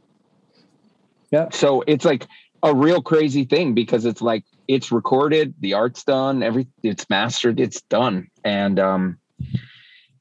[1.30, 1.52] yep.
[1.52, 2.26] so it's like
[2.62, 7.58] a real crazy thing because it's like it's recorded the art's done every it's mastered
[7.58, 8.28] it's done.
[8.44, 9.18] And um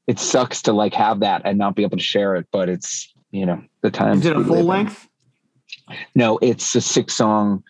[0.08, 3.14] it sucks to like have that and not be able to share it but it's
[3.30, 5.08] you know the time is it a full length?
[6.16, 7.62] no it's a six song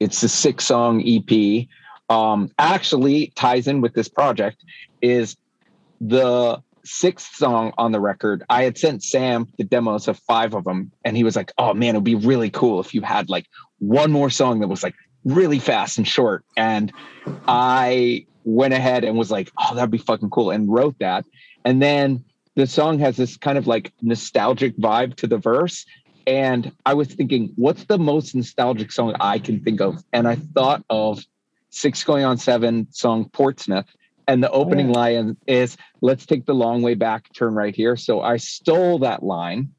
[0.00, 1.68] it's a six song ep
[2.10, 4.64] um actually ties in with this project
[5.00, 5.36] is
[6.00, 8.42] the sixth song on the record.
[8.48, 11.74] I had sent sam the demos of five of them and he was like oh
[11.74, 13.46] man it'd be really cool if you had like
[13.78, 14.94] one more song that was like
[15.24, 16.92] really fast and short and
[17.46, 21.24] i went ahead and was like oh that'd be fucking cool and wrote that
[21.64, 25.84] and then the song has this kind of like nostalgic vibe to the verse
[26.28, 30.04] and I was thinking, what's the most nostalgic song I can think of?
[30.12, 31.24] And I thought of
[31.70, 33.86] Six Going on Seven song Portsmouth.
[34.26, 34.94] And the oh, opening yeah.
[34.94, 37.96] line is, let's take the long way back, turn right here.
[37.96, 39.70] So I stole that line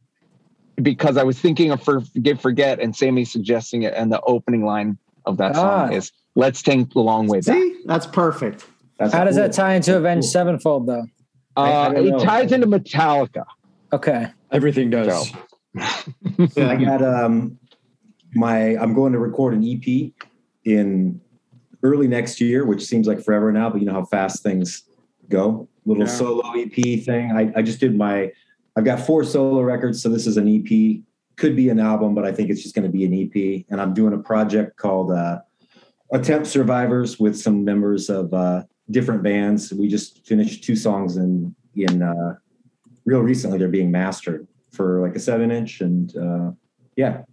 [0.81, 3.93] because I was thinking of Forgive, Forget, and Sammy suggesting it.
[3.95, 4.97] And the opening line
[5.29, 5.95] of that song Ah.
[5.95, 7.55] is, let's take the long way back.
[7.55, 8.65] See, that's perfect.
[8.97, 9.43] That's How does cool.
[9.43, 10.31] that tie into Avenged Cool.
[10.31, 11.05] Sevenfold, though?
[11.55, 12.19] I- I Uh, it know.
[12.19, 13.45] ties into Metallica.
[13.93, 15.29] Okay, Everything does.
[15.29, 15.37] So.
[16.67, 17.57] I got um
[18.35, 20.11] my I'm going to record an EP
[20.65, 21.19] in
[21.83, 24.83] early next year, which seems like forever now, but you know how fast things
[25.29, 25.67] go.
[25.85, 26.09] Little Yeah.
[26.09, 27.31] solo EP thing.
[27.31, 28.31] I, I just did my
[28.75, 31.01] I've got four solo records, so this is an EP.
[31.39, 33.65] Could be an album, but I think it's just going to be an EP.
[33.69, 35.39] And I'm doing a project called uh,
[36.11, 39.73] Attempt Survivors with some members of uh, different bands.
[39.73, 42.35] We just finished two songs in in uh,
[43.05, 43.57] real recently.
[43.57, 46.51] They're being mastered for like a seven inch, and uh,
[46.95, 47.23] yeah,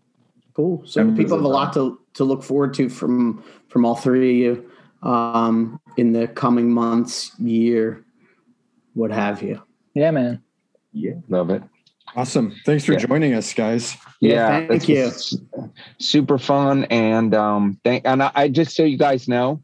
[0.57, 0.83] Cool.
[0.87, 4.47] So Members people have a lot to to look forward to from from all three
[4.47, 4.71] of you
[5.07, 8.07] um, in the coming months, year,
[8.95, 9.61] what have you.
[9.93, 10.43] yeah, man.
[10.93, 11.13] yeah.
[11.29, 11.63] Love it.
[12.17, 12.55] Awesome.
[12.65, 13.01] Thanks for Yeah.
[13.01, 13.97] joining us, guys.
[14.21, 15.11] Yeah, thank you.
[16.01, 19.63] Super fun, and um, thank and I, I just so you guys know,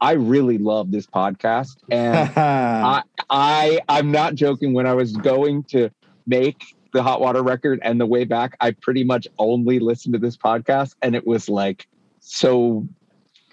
[0.00, 4.72] I really love this podcast, and I, I I'm not joking.
[4.72, 5.90] When I was going to
[6.26, 6.64] make
[6.94, 10.36] the hot water record and the way back, I pretty much only listened to this
[10.36, 11.86] podcast, and it was like
[12.20, 12.88] so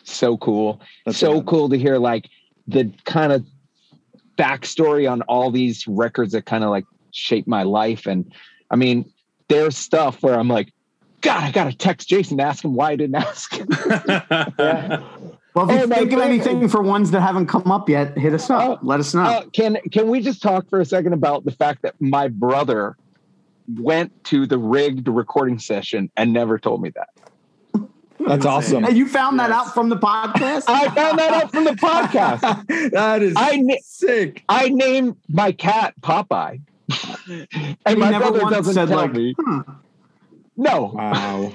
[0.04, 1.46] so cool, That's so rad.
[1.46, 2.30] cool to hear like
[2.68, 3.46] the kind of
[4.38, 8.32] backstory on all these records that kind of like shaped my life, and
[8.72, 9.12] I mean,
[9.48, 10.72] there's stuff where I'm like.
[11.22, 13.68] God, I gotta text Jason to ask him why I didn't ask him.
[14.58, 15.04] yeah.
[15.54, 18.34] Well, if you Oh, think of anything for ones that haven't come up yet, hit
[18.34, 18.80] us up.
[18.82, 19.24] Oh, Let us know.
[19.24, 22.96] Uh, can can we just talk for a second about the fact that my brother
[23.78, 27.10] went to the rigged recording session and never told me that?
[28.26, 28.84] That's awesome.
[28.86, 30.66] Hey, you found that out from the podcast?
[30.70, 32.92] I found that out from the podcast.
[32.92, 34.44] that is I na- sick.
[34.48, 36.62] I named my cat Popeye,
[37.30, 37.48] and
[37.88, 39.36] you my never brother doesn't said tell like, me.
[39.40, 39.64] huh.
[40.58, 40.92] No.
[40.94, 41.54] Wow.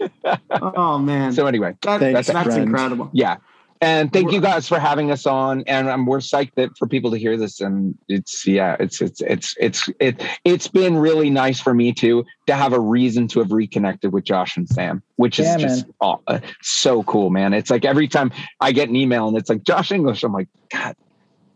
[0.50, 2.68] oh man, So anyway, that, Thanks, that's friend.
[2.68, 3.10] incredible.
[3.12, 3.36] yeah.
[3.80, 7.10] And thank you guys for having us on, and um, we're psyched that for people
[7.10, 7.60] to hear this.
[7.60, 12.24] And it's yeah, it's it's it's it's it it's been really nice for me too
[12.46, 15.86] to have a reason to have reconnected with Josh and Sam, which is Yeah, just
[16.00, 17.52] aw- uh, so cool, man.
[17.52, 20.48] It's like every time I get an email and it's like Josh English, I'm like,
[20.72, 20.94] God,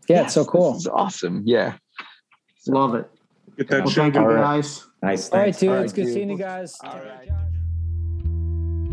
[0.07, 0.73] Yeah, it's so cool.
[0.73, 1.41] This is awesome.
[1.45, 1.77] Yeah.
[2.67, 3.09] Love it.
[3.59, 4.37] Get that Well, show thank you going.
[4.37, 4.55] All right.
[4.55, 4.85] guys.
[5.03, 5.29] Nice.
[5.31, 5.59] All right, Thanks.
[5.59, 5.69] dude.
[5.69, 6.13] All right, it's good dude.
[6.13, 6.77] seeing you guys.
[6.81, 7.29] All right.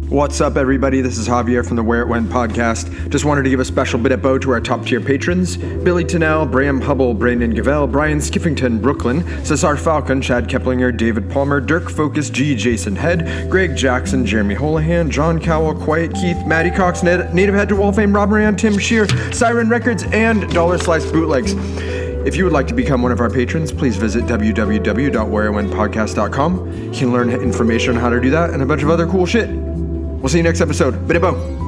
[0.09, 1.01] What's up, everybody?
[1.01, 3.09] This is Javier from the Where It Went podcast.
[3.11, 6.05] Just wanted to give a special bit of bow to our top tier patrons Billy
[6.05, 11.89] Tennell, Bram Hubble, Brandon Gavell, Brian Skiffington, Brooklyn, Cesar Falcon, Chad Keplinger, David Palmer, Dirk
[11.89, 17.33] Focus, G, Jason Head, Greg Jackson, Jeremy Holohan, John Cowell, Quiet Keith, Maddie Cox, Nat-
[17.35, 21.55] Native Head to Wall Fame, Rob Moran, Tim Shear, Siren Records, and Dollar Slice Bootlegs.
[22.27, 26.72] If you would like to become one of our patrons, please visit www.whereitwentpodcast.com.
[26.83, 29.27] You can learn information on how to do that and a bunch of other cool
[29.27, 29.49] shit.
[29.49, 31.07] We'll see you next episode.
[31.07, 31.66] Boom.